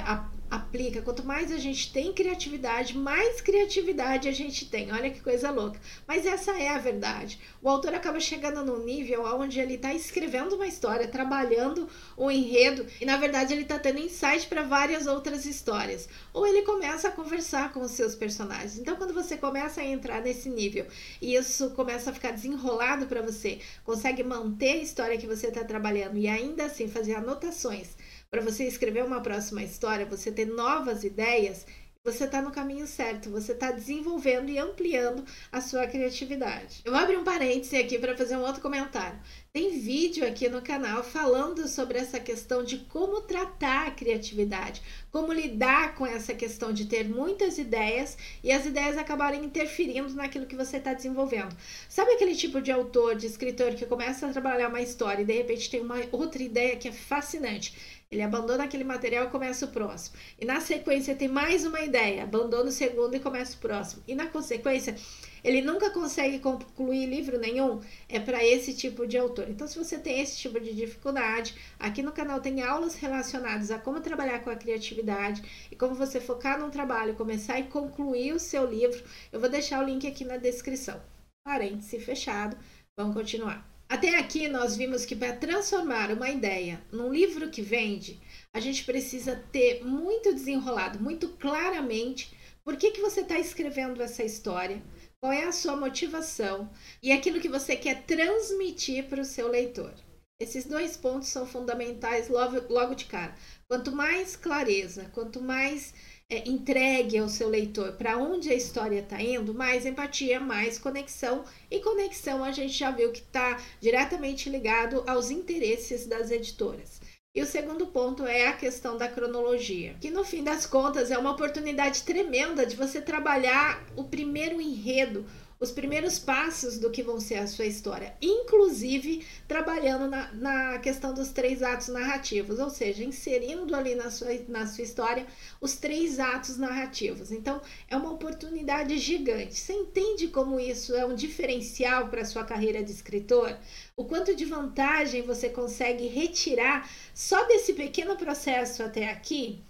aplica, 0.53 1.01
quanto 1.01 1.25
mais 1.25 1.51
a 1.51 1.57
gente 1.57 1.91
tem 1.91 2.13
criatividade, 2.13 2.95
mais 2.95 3.41
criatividade 3.41 4.29
a 4.29 4.31
gente 4.31 4.67
tem. 4.67 4.91
Olha 4.91 5.09
que 5.09 5.19
coisa 5.19 5.49
louca. 5.49 5.79
Mas 6.07 6.27
essa 6.27 6.51
é 6.51 6.69
a 6.69 6.77
verdade. 6.77 7.39
O 7.59 7.67
autor 7.67 7.95
acaba 7.95 8.19
chegando 8.19 8.63
num 8.63 8.85
nível 8.85 9.25
onde 9.35 9.59
ele 9.59 9.73
está 9.75 9.93
escrevendo 9.93 10.55
uma 10.55 10.67
história, 10.67 11.07
trabalhando 11.07 11.89
um 12.15 12.29
enredo, 12.29 12.85
e 13.01 13.05
na 13.05 13.17
verdade 13.17 13.53
ele 13.53 13.63
está 13.63 13.79
tendo 13.79 13.99
insight 13.99 14.47
para 14.47 14.61
várias 14.61 15.07
outras 15.07 15.45
histórias. 15.45 16.07
Ou 16.31 16.45
ele 16.45 16.61
começa 16.61 17.07
a 17.07 17.11
conversar 17.11 17.73
com 17.73 17.81
os 17.81 17.91
seus 17.91 18.13
personagens. 18.13 18.77
Então, 18.77 18.95
quando 18.95 19.13
você 19.13 19.35
começa 19.35 19.81
a 19.81 19.85
entrar 19.85 20.21
nesse 20.21 20.49
nível 20.49 20.85
e 21.19 21.33
isso 21.33 21.71
começa 21.71 22.11
a 22.11 22.13
ficar 22.13 22.31
desenrolado 22.31 23.07
para 23.07 23.23
você, 23.23 23.59
consegue 23.83 24.23
manter 24.23 24.73
a 24.73 24.83
história 24.83 25.17
que 25.17 25.25
você 25.25 25.47
está 25.47 25.63
trabalhando 25.63 26.17
e 26.17 26.27
ainda 26.27 26.65
assim 26.65 26.87
fazer 26.87 27.15
anotações 27.15 27.95
para 28.33 28.41
você 28.41 28.63
escrever 28.63 29.05
uma 29.05 29.21
próxima 29.21 29.61
história, 29.61 30.07
você 30.07 30.31
ter 30.31 30.47
novas 30.47 31.03
ideias, 31.03 31.67
você 32.03 32.23
está 32.23 32.41
no 32.41 32.49
caminho 32.49 32.87
certo, 32.87 33.29
você 33.29 33.51
está 33.51 33.69
desenvolvendo 33.69 34.49
e 34.49 34.57
ampliando 34.57 35.23
a 35.51 35.61
sua 35.61 35.85
criatividade. 35.85 36.81
Eu 36.83 36.91
vou 36.91 36.99
abrir 36.99 37.15
um 37.15 37.23
parêntese 37.23 37.77
aqui 37.77 37.99
para 37.99 38.17
fazer 38.17 38.35
um 38.35 38.41
outro 38.41 38.59
comentário. 38.59 39.19
Tem 39.53 39.79
vídeo 39.79 40.27
aqui 40.27 40.49
no 40.49 40.63
canal 40.63 41.03
falando 41.03 41.67
sobre 41.67 41.99
essa 41.99 42.19
questão 42.19 42.63
de 42.63 42.79
como 42.79 43.21
tratar 43.21 43.87
a 43.87 43.91
criatividade, 43.91 44.81
como 45.11 45.31
lidar 45.31 45.93
com 45.93 46.05
essa 46.05 46.33
questão 46.33 46.73
de 46.73 46.85
ter 46.85 47.07
muitas 47.07 47.59
ideias 47.59 48.17
e 48.43 48.51
as 48.51 48.65
ideias 48.65 48.97
acabarem 48.97 49.45
interferindo 49.45 50.11
naquilo 50.15 50.47
que 50.47 50.55
você 50.55 50.77
está 50.77 50.91
desenvolvendo. 50.91 51.55
Sabe 51.87 52.13
aquele 52.13 52.35
tipo 52.35 52.59
de 52.59 52.71
autor, 52.71 53.15
de 53.15 53.27
escritor 53.27 53.75
que 53.75 53.85
começa 53.85 54.25
a 54.25 54.31
trabalhar 54.31 54.69
uma 54.69 54.81
história 54.81 55.21
e 55.21 55.25
de 55.25 55.33
repente 55.33 55.69
tem 55.69 55.81
uma 55.81 56.01
outra 56.11 56.41
ideia 56.41 56.75
que 56.75 56.87
é 56.87 56.91
fascinante? 56.91 58.01
Ele 58.13 58.21
abandona 58.21 58.65
aquele 58.65 58.83
material 58.83 59.25
e 59.25 59.29
começa 59.31 59.65
o 59.65 59.69
próximo. 59.69 60.15
E 60.39 60.45
na 60.45 60.61
sequência 60.61 61.15
tem 61.15 61.27
mais 61.27 61.65
uma 61.65 61.81
ideia, 61.81 62.21
abandona 62.21 62.69
o 62.69 62.71
segundo 62.71 63.15
e 63.15 63.19
começa 63.19 63.55
o 63.55 63.59
próximo. 63.59 64.03
E 64.07 64.13
na 64.13 64.27
consequência, 64.27 64.95
ele 65.43 65.63
nunca 65.63 65.89
consegue 65.89 66.37
concluir 66.37 67.07
livro 67.07 67.39
nenhum. 67.39 67.81
É 68.07 68.19
para 68.19 68.45
esse 68.45 68.71
tipo 68.75 69.07
de 69.07 69.17
autor. 69.17 69.49
Então, 69.49 69.67
se 69.67 69.79
você 69.79 69.97
tem 69.97 70.21
esse 70.21 70.37
tipo 70.37 70.59
de 70.59 70.75
dificuldade, 70.75 71.55
aqui 71.79 72.03
no 72.03 72.11
canal 72.11 72.39
tem 72.39 72.61
aulas 72.61 72.93
relacionadas 72.93 73.71
a 73.71 73.79
como 73.79 73.99
trabalhar 73.99 74.43
com 74.43 74.51
a 74.51 74.55
criatividade 74.55 75.67
e 75.71 75.75
como 75.75 75.95
você 75.95 76.21
focar 76.21 76.59
num 76.59 76.69
trabalho, 76.69 77.15
começar 77.15 77.59
e 77.59 77.63
concluir 77.63 78.31
o 78.33 78.39
seu 78.39 78.69
livro. 78.69 79.03
Eu 79.31 79.39
vou 79.39 79.49
deixar 79.49 79.81
o 79.81 79.85
link 79.87 80.05
aqui 80.05 80.23
na 80.23 80.37
descrição. 80.37 81.01
Parêntese 81.43 81.99
fechado. 81.99 82.55
Vamos 82.95 83.15
continuar. 83.15 83.72
Até 83.93 84.17
aqui 84.17 84.47
nós 84.47 84.75
vimos 84.75 85.05
que 85.05 85.15
para 85.15 85.35
transformar 85.35 86.11
uma 86.11 86.27
ideia 86.27 86.83
num 86.91 87.13
livro 87.13 87.51
que 87.51 87.61
vende, 87.61 88.19
a 88.51 88.59
gente 88.59 88.83
precisa 88.85 89.35
ter 89.51 89.85
muito 89.85 90.33
desenrolado, 90.33 90.99
muito 90.99 91.29
claramente 91.29 92.35
por 92.63 92.75
que, 92.75 92.89
que 92.89 93.01
você 93.01 93.21
está 93.21 93.37
escrevendo 93.37 94.01
essa 94.01 94.23
história, 94.23 94.81
qual 95.21 95.31
é 95.31 95.43
a 95.43 95.51
sua 95.51 95.75
motivação 95.75 96.71
e 97.03 97.11
aquilo 97.11 97.39
que 97.39 97.47
você 97.47 97.75
quer 97.75 98.01
transmitir 98.01 99.03
para 99.07 99.21
o 99.21 99.25
seu 99.25 99.47
leitor. 99.47 99.93
Esses 100.39 100.65
dois 100.65 100.97
pontos 100.97 101.29
são 101.29 101.45
fundamentais 101.45 102.27
logo, 102.27 102.61
logo 102.73 102.95
de 102.95 103.05
cara. 103.05 103.35
Quanto 103.67 103.91
mais 103.91 104.35
clareza, 104.35 105.09
quanto 105.13 105.41
mais 105.41 105.93
é, 106.29 106.49
entregue 106.49 107.17
ao 107.17 107.29
seu 107.29 107.47
leitor 107.47 107.93
para 107.93 108.17
onde 108.17 108.49
a 108.49 108.55
história 108.55 108.99
está 108.99 109.21
indo, 109.21 109.53
mais 109.53 109.85
empatia, 109.85 110.39
mais 110.39 110.79
conexão. 110.79 111.45
E 111.69 111.79
conexão 111.79 112.43
a 112.43 112.51
gente 112.51 112.73
já 112.73 112.91
viu 112.91 113.11
que 113.11 113.21
está 113.21 113.61
diretamente 113.79 114.49
ligado 114.49 115.03
aos 115.07 115.29
interesses 115.29 116.07
das 116.07 116.31
editoras. 116.31 116.99
E 117.35 117.41
o 117.41 117.47
segundo 117.47 117.87
ponto 117.87 118.27
é 118.27 118.47
a 118.47 118.55
questão 118.55 118.95
da 118.95 119.07
cronologia, 119.07 119.95
que 119.99 120.11
no 120.11 120.23
fim 120.23 120.43
das 120.43 120.67
contas 120.67 121.09
é 121.09 121.17
uma 121.17 121.31
oportunidade 121.31 122.03
tremenda 122.03 122.63
de 122.63 122.75
você 122.75 123.01
trabalhar 123.01 123.83
o 123.95 124.03
primeiro 124.03 124.61
enredo, 124.61 125.25
os 125.63 125.71
primeiros 125.71 126.19
passos 126.19 126.77
do 126.77 126.91
que 126.91 127.01
vão 127.01 127.21
ser 127.21 127.35
a 127.35 127.47
sua 127.47 127.65
história, 127.65 128.13
inclusive 128.21 129.25
trabalhando 129.47 130.09
na, 130.09 130.29
na 130.33 130.79
questão 130.79 131.13
dos 131.13 131.29
três 131.29 131.63
atos 131.63 131.87
narrativos, 131.87 132.59
ou 132.59 132.69
seja, 132.69 133.01
inserindo 133.01 133.73
ali 133.73 133.95
na 133.95 134.11
sua, 134.11 134.27
na 134.49 134.67
sua 134.67 134.83
história 134.83 135.25
os 135.61 135.77
três 135.77 136.19
atos 136.19 136.57
narrativos. 136.57 137.31
Então, 137.31 137.61
é 137.89 137.95
uma 137.95 138.11
oportunidade 138.11 138.97
gigante. 138.97 139.57
Você 139.57 139.71
entende 139.71 140.27
como 140.27 140.59
isso 140.59 140.93
é 140.95 141.05
um 141.05 141.15
diferencial 141.15 142.09
para 142.09 142.23
a 142.23 142.25
sua 142.25 142.43
carreira 142.43 142.83
de 142.83 142.91
escritor? 142.91 143.57
O 143.95 144.03
quanto 144.03 144.35
de 144.35 144.43
vantagem 144.43 145.21
você 145.21 145.47
consegue 145.47 146.07
retirar 146.07 146.89
só 147.13 147.47
desse 147.47 147.71
pequeno 147.71 148.17
processo 148.17 148.83
até 148.83 149.09
aqui? 149.09 149.63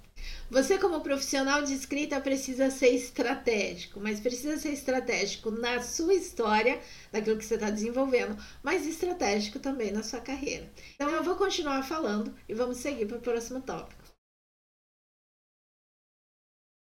Você, 0.53 0.77
como 0.77 1.01
profissional 1.01 1.63
de 1.63 1.73
escrita, 1.73 2.21
precisa 2.21 2.69
ser 2.69 2.89
estratégico, 2.89 3.99
mas 3.99 4.19
precisa 4.19 4.55
ser 4.55 4.71
estratégico 4.71 5.49
na 5.49 5.81
sua 5.81 6.13
história, 6.13 6.79
naquilo 7.11 7.39
que 7.39 7.43
você 7.43 7.55
está 7.55 7.71
desenvolvendo, 7.71 8.37
mas 8.61 8.85
estratégico 8.85 9.57
também 9.57 9.91
na 9.91 10.03
sua 10.03 10.21
carreira. 10.21 10.71
Então, 10.93 11.09
eu 11.09 11.23
vou 11.23 11.35
continuar 11.37 11.81
falando 11.81 12.31
e 12.47 12.53
vamos 12.53 12.77
seguir 12.77 13.07
para 13.07 13.17
o 13.17 13.21
próximo 13.21 13.63
tópico. 13.63 14.03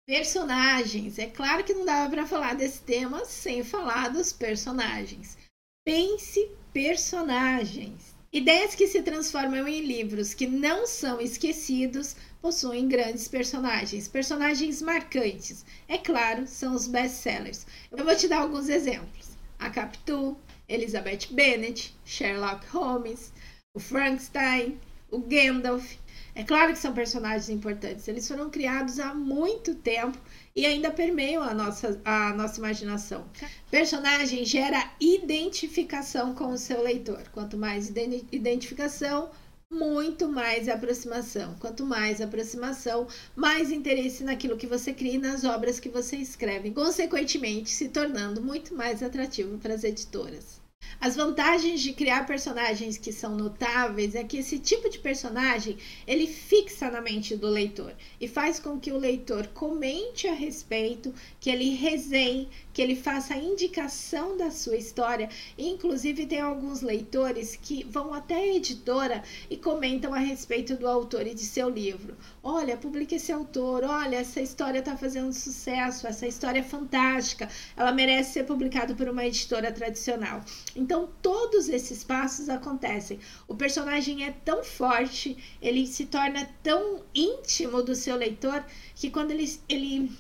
Personagens. 0.08 1.20
É 1.20 1.28
claro 1.28 1.64
que 1.64 1.76
não 1.76 1.86
dava 1.86 2.10
para 2.10 2.26
falar 2.26 2.56
desse 2.56 2.82
tema 2.82 3.26
sem 3.26 3.64
falar 3.64 4.10
dos 4.10 4.34
personagens. 4.34 5.38
Pense 5.86 6.50
personagens. 6.74 8.16
Ideias 8.34 8.74
que 8.74 8.88
se 8.88 9.04
transformam 9.04 9.68
em 9.68 9.82
livros 9.82 10.34
que 10.34 10.48
não 10.48 10.88
são 10.88 11.20
esquecidos 11.20 12.16
possuem 12.42 12.88
grandes 12.88 13.28
personagens, 13.28 14.08
personagens 14.08 14.82
marcantes. 14.82 15.64
É 15.88 15.98
claro, 15.98 16.48
são 16.48 16.74
os 16.74 16.88
best-sellers. 16.88 17.66
Eu 17.92 18.04
vou 18.04 18.16
te 18.16 18.28
dar 18.28 18.40
alguns 18.40 18.68
exemplos. 18.68 19.38
A 19.60 19.70
Capitu, 19.70 20.36
Elizabeth 20.68 21.28
Bennet, 21.32 21.96
Sherlock 22.04 22.66
Holmes, 22.68 23.32
o 23.76 23.80
Frankenstein, 23.80 24.80
o 25.12 25.20
Gandalf. 25.20 25.96
É 26.34 26.44
claro 26.44 26.72
que 26.74 26.80
são 26.80 26.94
personagens 26.94 27.50
importantes. 27.50 28.08
Eles 28.08 28.28
foram 28.28 28.50
criados 28.50 29.00
há 29.00 29.14
muito 29.14 29.76
tempo 29.76 30.18
e 30.56 30.66
ainda 30.66 30.90
permeiam 30.90 31.44
a 31.44 31.54
nossa, 31.54 32.02
a 32.04 32.34
nossa 32.34 32.58
imaginação. 32.58 33.26
Personagem 33.70 34.46
gera 34.46 34.92
identificação 35.00 36.34
com 36.34 36.48
o 36.52 36.58
seu 36.58 36.82
leitor. 36.82 37.22
Quanto 37.34 37.58
mais 37.58 37.90
identificação, 38.32 39.30
muito 39.72 40.28
mais 40.28 40.68
aproximação. 40.68 41.56
Quanto 41.60 41.86
mais 41.86 42.20
aproximação, 42.20 43.08
mais 43.36 43.72
interesse 43.72 44.24
naquilo 44.24 44.58
que 44.58 44.68
você 44.68 44.94
cria 44.94 45.14
e 45.14 45.18
nas 45.18 45.46
obras 45.46 45.80
que 45.80 45.90
você 45.90 46.18
escreve, 46.18 46.72
consequentemente 46.72 47.70
se 47.70 47.88
tornando 47.88 48.42
muito 48.42 48.76
mais 48.76 49.02
atrativo 49.02 49.58
para 49.58 49.74
as 49.74 49.86
editoras. 49.86 50.60
As 51.04 51.16
vantagens 51.16 51.82
de 51.82 51.94
criar 51.94 52.28
personagens 52.28 52.96
que 52.96 53.12
são 53.12 53.36
notáveis 53.36 54.14
é 54.14 54.24
que 54.24 54.38
esse 54.38 54.60
tipo 54.60 54.88
de 54.88 55.00
personagem 55.00 55.76
ele 56.06 56.28
fixa 56.28 56.92
na 56.92 57.02
mente 57.02 57.36
do 57.36 57.48
leitor 57.48 57.96
e 58.20 58.28
faz 58.28 58.60
com 58.60 58.80
que 58.80 58.92
o 58.92 59.00
leitor 59.00 59.48
comente 59.48 60.28
a 60.28 60.34
respeito, 60.34 61.12
que 61.40 61.50
ele 61.50 61.72
resenhe, 61.72 62.48
que 62.72 62.84
ele 62.84 62.96
faça 62.96 63.34
a 63.34 63.40
indicação 63.40 64.38
da 64.38 64.52
sua 64.52 64.78
história. 64.78 65.28
Inclusive, 65.58 66.28
tem 66.28 66.40
alguns 66.40 66.84
leitores 66.84 67.56
que 67.56 67.84
vão 67.84 68.14
até 68.14 68.36
a 68.36 68.56
editora 68.56 69.24
e 69.50 69.58
comentam 69.58 70.14
a 70.14 70.20
respeito 70.20 70.76
do 70.76 70.88
autor 70.88 71.26
e 71.26 71.34
de 71.34 71.42
seu 71.42 71.68
livro. 71.68 72.16
Olha, 72.44 72.76
publica 72.76 73.14
esse 73.16 73.32
autor, 73.32 73.84
olha, 73.84 74.16
essa 74.16 74.42
história 74.42 74.80
está 74.80 74.98
fazendo 74.98 75.32
sucesso, 75.32 76.08
essa 76.08 76.26
história 76.26 76.60
é 76.60 76.64
fantástica, 76.64 77.48
ela 77.78 77.92
merece 77.92 78.34
ser 78.34 78.46
publicada 78.46 78.96
por 78.96 79.08
uma 79.08 79.24
editora 79.24 79.72
tradicional. 79.72 80.44
Então, 80.76 81.08
todos 81.22 81.70
esses 81.70 82.04
passos 82.04 82.50
acontecem. 82.50 83.20
O 83.48 83.54
personagem 83.54 84.26
é 84.26 84.32
tão 84.32 84.64
forte, 84.64 85.38
ele 85.62 85.86
se 85.86 86.08
torna 86.08 86.50
tão 86.64 87.04
íntimo 87.14 87.84
do 87.84 87.94
seu 87.94 88.16
leitor 88.16 88.66
que 88.96 89.12
quando 89.12 89.30
ele, 89.30 89.48
ele 89.70 90.12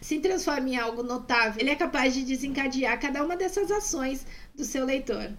se 0.00 0.20
transforma 0.20 0.68
em 0.68 0.76
algo 0.76 1.02
notável, 1.02 1.60
ele 1.60 1.70
é 1.70 1.74
capaz 1.74 2.14
de 2.14 2.22
desencadear 2.22 3.00
cada 3.00 3.24
uma 3.24 3.36
dessas 3.36 3.72
ações 3.72 4.24
do 4.54 4.64
seu 4.64 4.84
leitor. 4.84 5.32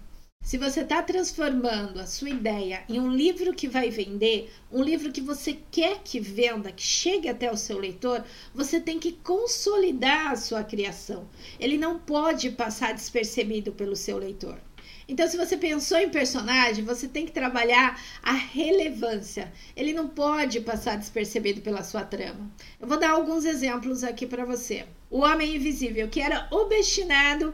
Se 0.48 0.58
você 0.58 0.80
está 0.80 1.02
transformando 1.02 2.00
a 2.00 2.06
sua 2.06 2.30
ideia 2.30 2.82
em 2.88 3.02
um 3.02 3.12
livro 3.12 3.54
que 3.54 3.68
vai 3.68 3.90
vender, 3.90 4.50
um 4.72 4.82
livro 4.82 5.12
que 5.12 5.20
você 5.20 5.58
quer 5.70 6.00
que 6.02 6.22
venda, 6.22 6.72
que 6.72 6.82
chegue 6.82 7.28
até 7.28 7.52
o 7.52 7.58
seu 7.58 7.78
leitor, 7.78 8.24
você 8.56 8.80
tem 8.80 8.98
que 8.98 9.12
consolidar 9.12 10.32
a 10.32 10.38
sua 10.38 10.64
criação. 10.64 11.28
Ele 11.60 11.78
não 11.78 12.00
pode 12.00 12.50
passar 12.52 12.94
despercebido 12.94 13.74
pelo 13.74 13.94
seu 13.94 14.18
leitor. 14.18 14.58
Então, 15.06 15.28
se 15.28 15.36
você 15.36 15.58
pensou 15.58 15.98
em 15.98 16.10
personagem, 16.10 16.86
você 16.86 17.10
tem 17.10 17.26
que 17.26 17.34
trabalhar 17.34 18.02
a 18.24 18.32
relevância. 18.32 19.52
Ele 19.76 19.92
não 19.92 20.08
pode 20.08 20.62
passar 20.62 20.98
despercebido 20.98 21.60
pela 21.60 21.84
sua 21.84 22.06
trama. 22.06 22.50
Eu 22.80 22.88
vou 22.88 22.98
dar 22.98 23.12
alguns 23.12 23.44
exemplos 23.44 24.02
aqui 24.02 24.26
para 24.26 24.46
você. 24.46 24.86
O 25.10 25.20
Homem 25.20 25.58
Invisível, 25.58 26.08
que 26.08 26.22
era 26.22 26.48
obstinado 26.52 27.54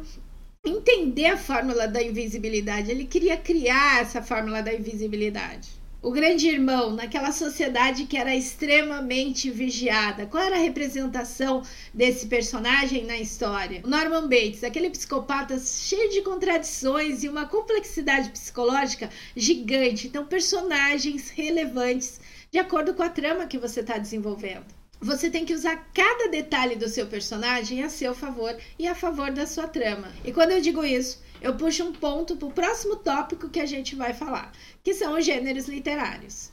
entender 0.65 1.25
a 1.25 1.37
fórmula 1.37 1.87
da 1.87 2.01
invisibilidade. 2.01 2.89
Ele 2.89 3.05
queria 3.05 3.37
criar 3.37 4.01
essa 4.01 4.21
fórmula 4.21 4.61
da 4.61 4.73
invisibilidade 4.73 5.83
o 6.03 6.11
grande 6.11 6.49
irmão 6.49 6.91
naquela 6.91 7.31
sociedade 7.31 8.03
que 8.03 8.17
era 8.17 8.35
extremamente 8.35 9.49
vigiada. 9.49 10.25
Qual 10.25 10.43
era 10.43 10.57
a 10.57 10.59
representação 10.59 11.63
desse 11.93 12.27
personagem 12.27 13.05
na 13.05 13.17
história? 13.17 13.81
O 13.85 13.87
Norman 13.87 14.27
Bates, 14.27 14.65
aquele 14.65 14.89
psicopata 14.89 15.57
cheio 15.57 16.09
de 16.09 16.21
contradições 16.21 17.23
e 17.23 17.29
uma 17.29 17.45
complexidade 17.45 18.31
psicológica 18.31 19.09
gigante. 19.33 20.07
Então, 20.07 20.25
personagens 20.25 21.29
relevantes 21.29 22.19
de 22.51 22.59
acordo 22.59 22.93
com 22.93 23.01
a 23.01 23.09
trama 23.09 23.47
que 23.47 23.57
você 23.57 23.79
está 23.79 23.97
desenvolvendo. 23.97 24.82
Você 25.01 25.29
tem 25.29 25.45
que 25.45 25.53
usar 25.53 25.89
cada 25.93 26.29
detalhe 26.29 26.75
do 26.75 26.87
seu 26.87 27.05
personagem 27.07 27.83
a 27.83 27.89
seu 27.89 28.15
favor 28.15 28.55
e 28.79 28.87
a 28.87 28.95
favor 28.95 29.31
da 29.31 29.45
sua 29.45 29.67
trama. 29.67 30.09
E 30.23 30.31
quando 30.31 30.51
eu 30.51 30.61
digo 30.61 30.85
isso, 30.85 31.21
eu 31.41 31.55
puxo 31.55 31.83
um 31.83 31.91
ponto 31.91 32.37
para 32.37 32.47
o 32.47 32.53
próximo 32.53 32.95
tópico 32.95 33.49
que 33.49 33.59
a 33.59 33.65
gente 33.65 33.95
vai 33.95 34.13
falar, 34.13 34.53
que 34.81 34.93
são 34.93 35.17
os 35.17 35.25
gêneros 35.25 35.67
literários. 35.67 36.52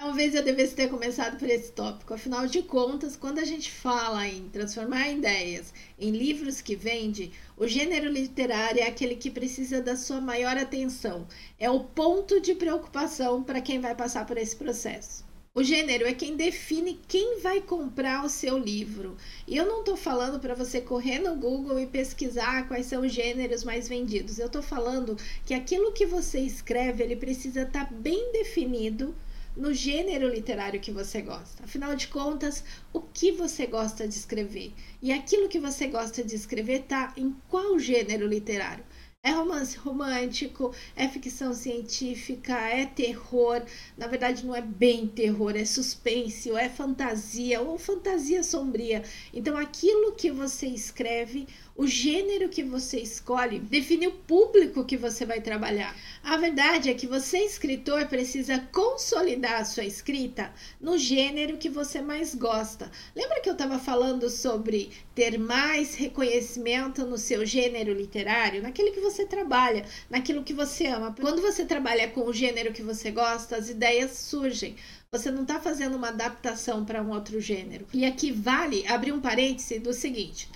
Talvez 0.00 0.34
eu 0.34 0.42
devesse 0.42 0.74
ter 0.74 0.88
começado 0.88 1.38
por 1.38 1.46
esse 1.46 1.72
tópico. 1.72 2.14
Afinal 2.14 2.46
de 2.46 2.62
contas, 2.62 3.16
quando 3.16 3.38
a 3.38 3.44
gente 3.44 3.70
fala 3.70 4.26
em 4.26 4.48
transformar 4.48 5.10
ideias 5.10 5.74
em 5.98 6.10
livros 6.10 6.62
que 6.62 6.74
vende, 6.74 7.30
o 7.54 7.68
gênero 7.68 8.10
literário 8.10 8.80
é 8.80 8.86
aquele 8.86 9.14
que 9.14 9.30
precisa 9.30 9.82
da 9.82 9.96
sua 9.96 10.18
maior 10.18 10.56
atenção. 10.56 11.28
É 11.58 11.68
o 11.68 11.80
ponto 11.80 12.40
de 12.40 12.54
preocupação 12.54 13.42
para 13.42 13.60
quem 13.60 13.78
vai 13.78 13.94
passar 13.94 14.26
por 14.26 14.38
esse 14.38 14.56
processo. 14.56 15.22
O 15.54 15.62
gênero 15.62 16.06
é 16.06 16.14
quem 16.14 16.34
define 16.34 16.98
quem 17.06 17.38
vai 17.40 17.60
comprar 17.60 18.24
o 18.24 18.30
seu 18.30 18.56
livro. 18.56 19.18
E 19.46 19.54
eu 19.54 19.66
não 19.66 19.80
estou 19.80 19.98
falando 19.98 20.40
para 20.40 20.54
você 20.54 20.80
correr 20.80 21.18
no 21.18 21.36
Google 21.36 21.78
e 21.78 21.86
pesquisar 21.86 22.66
quais 22.68 22.86
são 22.86 23.02
os 23.02 23.12
gêneros 23.12 23.64
mais 23.64 23.86
vendidos. 23.86 24.38
Eu 24.38 24.46
estou 24.46 24.62
falando 24.62 25.18
que 25.44 25.52
aquilo 25.52 25.92
que 25.92 26.06
você 26.06 26.40
escreve 26.40 27.04
ele 27.04 27.16
precisa 27.16 27.64
estar 27.64 27.84
tá 27.84 27.92
bem 27.92 28.32
definido 28.32 29.14
no 29.56 29.72
gênero 29.74 30.28
literário 30.28 30.80
que 30.80 30.90
você 30.90 31.20
gosta. 31.20 31.64
Afinal 31.64 31.94
de 31.94 32.08
contas, 32.08 32.64
o 32.92 33.00
que 33.00 33.32
você 33.32 33.66
gosta 33.66 34.06
de 34.06 34.14
escrever? 34.14 34.72
E 35.02 35.12
aquilo 35.12 35.48
que 35.48 35.58
você 35.58 35.86
gosta 35.86 36.22
de 36.22 36.34
escrever 36.34 36.80
está 36.82 37.12
em 37.16 37.34
qual 37.48 37.78
gênero 37.78 38.26
literário? 38.26 38.84
É 39.22 39.32
romance 39.32 39.76
romântico, 39.76 40.74
é 40.96 41.06
ficção 41.06 41.52
científica, 41.52 42.54
é 42.54 42.86
terror. 42.86 43.62
Na 43.94 44.06
verdade, 44.06 44.46
não 44.46 44.56
é 44.56 44.62
bem 44.62 45.06
terror, 45.06 45.54
é 45.54 45.64
suspense, 45.66 46.50
ou 46.50 46.56
é 46.56 46.70
fantasia, 46.70 47.60
ou 47.60 47.78
fantasia 47.78 48.42
sombria. 48.42 49.04
Então, 49.34 49.58
aquilo 49.58 50.12
que 50.12 50.30
você 50.30 50.68
escreve, 50.68 51.46
o 51.80 51.86
gênero 51.86 52.50
que 52.50 52.62
você 52.62 53.00
escolhe 53.00 53.58
define 53.58 54.06
o 54.06 54.12
público 54.12 54.84
que 54.84 54.98
você 54.98 55.24
vai 55.24 55.40
trabalhar. 55.40 55.96
A 56.22 56.36
verdade 56.36 56.90
é 56.90 56.94
que 56.94 57.06
você, 57.06 57.38
escritor, 57.38 58.06
precisa 58.06 58.58
consolidar 58.70 59.54
a 59.54 59.64
sua 59.64 59.86
escrita 59.86 60.52
no 60.78 60.98
gênero 60.98 61.56
que 61.56 61.70
você 61.70 62.02
mais 62.02 62.34
gosta. 62.34 62.90
Lembra 63.16 63.40
que 63.40 63.48
eu 63.48 63.54
estava 63.54 63.78
falando 63.78 64.28
sobre 64.28 64.90
ter 65.14 65.38
mais 65.38 65.94
reconhecimento 65.94 67.06
no 67.06 67.16
seu 67.16 67.46
gênero 67.46 67.94
literário, 67.94 68.60
naquele 68.60 68.90
que 68.90 69.00
você 69.00 69.24
trabalha, 69.24 69.86
naquilo 70.10 70.44
que 70.44 70.52
você 70.52 70.86
ama? 70.86 71.16
Quando 71.18 71.40
você 71.40 71.64
trabalha 71.64 72.08
com 72.08 72.26
o 72.26 72.32
gênero 72.34 72.74
que 72.74 72.82
você 72.82 73.10
gosta, 73.10 73.56
as 73.56 73.70
ideias 73.70 74.10
surgem. 74.18 74.76
Você 75.12 75.30
não 75.30 75.42
está 75.42 75.58
fazendo 75.58 75.96
uma 75.96 76.10
adaptação 76.10 76.84
para 76.84 77.02
um 77.02 77.10
outro 77.10 77.40
gênero. 77.40 77.86
E 77.92 78.04
aqui 78.04 78.30
vale 78.30 78.86
abrir 78.86 79.12
um 79.12 79.20
parêntese 79.20 79.78
do 79.78 79.92
seguinte: 79.92 80.46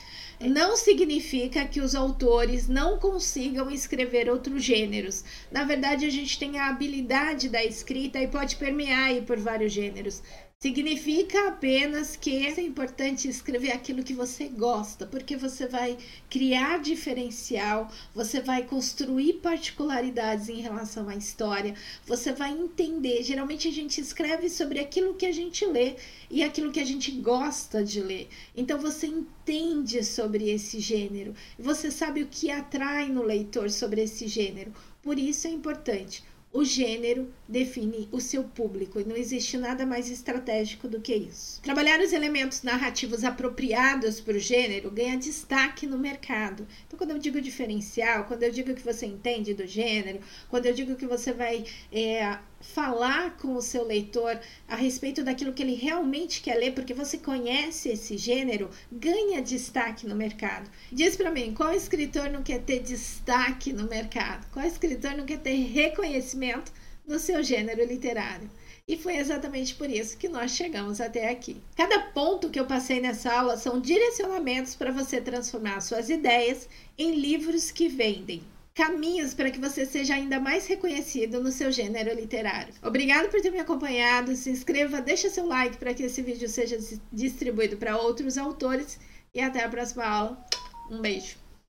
não 0.48 0.76
significa 0.76 1.64
que 1.66 1.80
os 1.80 1.94
autores 1.94 2.68
não 2.68 2.98
consigam 2.98 3.70
escrever 3.70 4.28
outros 4.28 4.62
gêneros. 4.62 5.24
Na 5.50 5.64
verdade, 5.64 6.04
a 6.04 6.10
gente 6.10 6.38
tem 6.38 6.58
a 6.58 6.68
habilidade 6.68 7.48
da 7.48 7.64
escrita 7.64 8.18
e 8.18 8.28
pode 8.28 8.56
permear 8.56 9.22
por 9.22 9.38
vários 9.38 9.72
gêneros. 9.72 10.22
Significa 10.64 11.48
apenas 11.48 12.16
que 12.16 12.38
é 12.38 12.58
importante 12.62 13.28
escrever 13.28 13.70
aquilo 13.70 14.02
que 14.02 14.14
você 14.14 14.48
gosta, 14.48 15.04
porque 15.04 15.36
você 15.36 15.66
vai 15.66 15.98
criar 16.30 16.80
diferencial, 16.80 17.92
você 18.14 18.40
vai 18.40 18.62
construir 18.62 19.34
particularidades 19.42 20.48
em 20.48 20.62
relação 20.62 21.06
à 21.10 21.16
história, 21.16 21.74
você 22.06 22.32
vai 22.32 22.50
entender. 22.50 23.22
Geralmente 23.22 23.68
a 23.68 23.70
gente 23.70 24.00
escreve 24.00 24.48
sobre 24.48 24.78
aquilo 24.78 25.12
que 25.12 25.26
a 25.26 25.32
gente 25.32 25.66
lê 25.66 25.96
e 26.30 26.42
aquilo 26.42 26.72
que 26.72 26.80
a 26.80 26.86
gente 26.86 27.10
gosta 27.10 27.84
de 27.84 28.00
ler. 28.00 28.26
Então 28.56 28.78
você 28.78 29.06
entende 29.06 30.02
sobre 30.02 30.48
esse 30.48 30.80
gênero, 30.80 31.34
você 31.58 31.90
sabe 31.90 32.22
o 32.22 32.26
que 32.26 32.50
atrai 32.50 33.10
no 33.10 33.22
leitor 33.22 33.70
sobre 33.70 34.00
esse 34.00 34.26
gênero. 34.26 34.72
Por 35.02 35.18
isso 35.18 35.46
é 35.46 35.50
importante 35.50 36.24
o 36.54 36.64
gênero 36.64 37.34
define 37.48 38.08
o 38.12 38.20
seu 38.20 38.44
público 38.44 39.00
e 39.00 39.04
não 39.04 39.16
existe 39.16 39.58
nada 39.58 39.84
mais 39.84 40.08
estratégico 40.08 40.86
do 40.86 41.00
que 41.00 41.12
isso. 41.12 41.60
Trabalhar 41.60 41.98
os 41.98 42.12
elementos 42.12 42.62
narrativos 42.62 43.24
apropriados 43.24 44.20
para 44.20 44.36
o 44.36 44.38
gênero 44.38 44.88
ganha 44.88 45.18
destaque 45.18 45.84
no 45.84 45.98
mercado. 45.98 46.64
Então, 46.86 46.96
quando 46.96 47.10
eu 47.10 47.18
digo 47.18 47.40
diferencial, 47.40 48.26
quando 48.26 48.44
eu 48.44 48.52
digo 48.52 48.72
que 48.72 48.82
você 48.82 49.04
entende 49.04 49.52
do 49.52 49.66
gênero, 49.66 50.20
quando 50.48 50.66
eu 50.66 50.72
digo 50.72 50.94
que 50.94 51.08
você 51.08 51.32
vai 51.32 51.64
é, 51.90 52.38
falar 52.72 53.36
com 53.36 53.54
o 53.54 53.62
seu 53.62 53.84
leitor 53.84 54.40
a 54.66 54.74
respeito 54.74 55.22
daquilo 55.22 55.52
que 55.52 55.62
ele 55.62 55.74
realmente 55.74 56.40
quer 56.40 56.54
ler, 56.54 56.72
porque 56.72 56.94
você 56.94 57.18
conhece 57.18 57.90
esse 57.90 58.16
gênero, 58.16 58.70
ganha 58.90 59.42
destaque 59.42 60.06
no 60.06 60.14
mercado. 60.16 60.70
Diz 60.90 61.14
para 61.14 61.30
mim, 61.30 61.52
qual 61.54 61.72
escritor 61.72 62.30
não 62.30 62.42
quer 62.42 62.62
ter 62.62 62.80
destaque 62.80 63.72
no 63.72 63.86
mercado? 63.86 64.46
Qual 64.50 64.64
escritor 64.64 65.16
não 65.16 65.26
quer 65.26 65.38
ter 65.38 65.54
reconhecimento 65.54 66.72
no 67.06 67.18
seu 67.18 67.42
gênero 67.42 67.84
literário? 67.84 68.50
E 68.88 68.96
foi 68.96 69.16
exatamente 69.16 69.74
por 69.74 69.88
isso 69.88 70.16
que 70.16 70.28
nós 70.28 70.50
chegamos 70.50 71.00
até 71.00 71.30
aqui. 71.30 71.56
Cada 71.76 72.00
ponto 72.00 72.50
que 72.50 72.60
eu 72.60 72.66
passei 72.66 73.00
nessa 73.00 73.32
aula 73.32 73.56
são 73.56 73.80
direcionamentos 73.80 74.74
para 74.74 74.90
você 74.90 75.20
transformar 75.20 75.80
suas 75.80 76.10
ideias 76.10 76.68
em 76.98 77.14
livros 77.14 77.70
que 77.70 77.88
vendem 77.88 78.42
caminhos 78.74 79.32
para 79.32 79.50
que 79.50 79.60
você 79.60 79.86
seja 79.86 80.14
ainda 80.14 80.40
mais 80.40 80.66
reconhecido 80.66 81.40
no 81.40 81.52
seu 81.52 81.70
gênero 81.70 82.12
literário. 82.12 82.74
Obrigado 82.82 83.30
por 83.30 83.40
ter 83.40 83.50
me 83.50 83.60
acompanhado. 83.60 84.34
Se 84.34 84.50
inscreva, 84.50 85.00
deixa 85.00 85.30
seu 85.30 85.46
like 85.46 85.76
para 85.76 85.94
que 85.94 86.02
esse 86.02 86.20
vídeo 86.20 86.48
seja 86.48 86.76
distribuído 87.12 87.76
para 87.76 87.96
outros 87.96 88.36
autores 88.36 88.98
e 89.32 89.40
até 89.40 89.62
a 89.62 89.68
próxima 89.68 90.04
aula. 90.04 90.44
Um 90.90 91.00
beijo. 91.00 91.43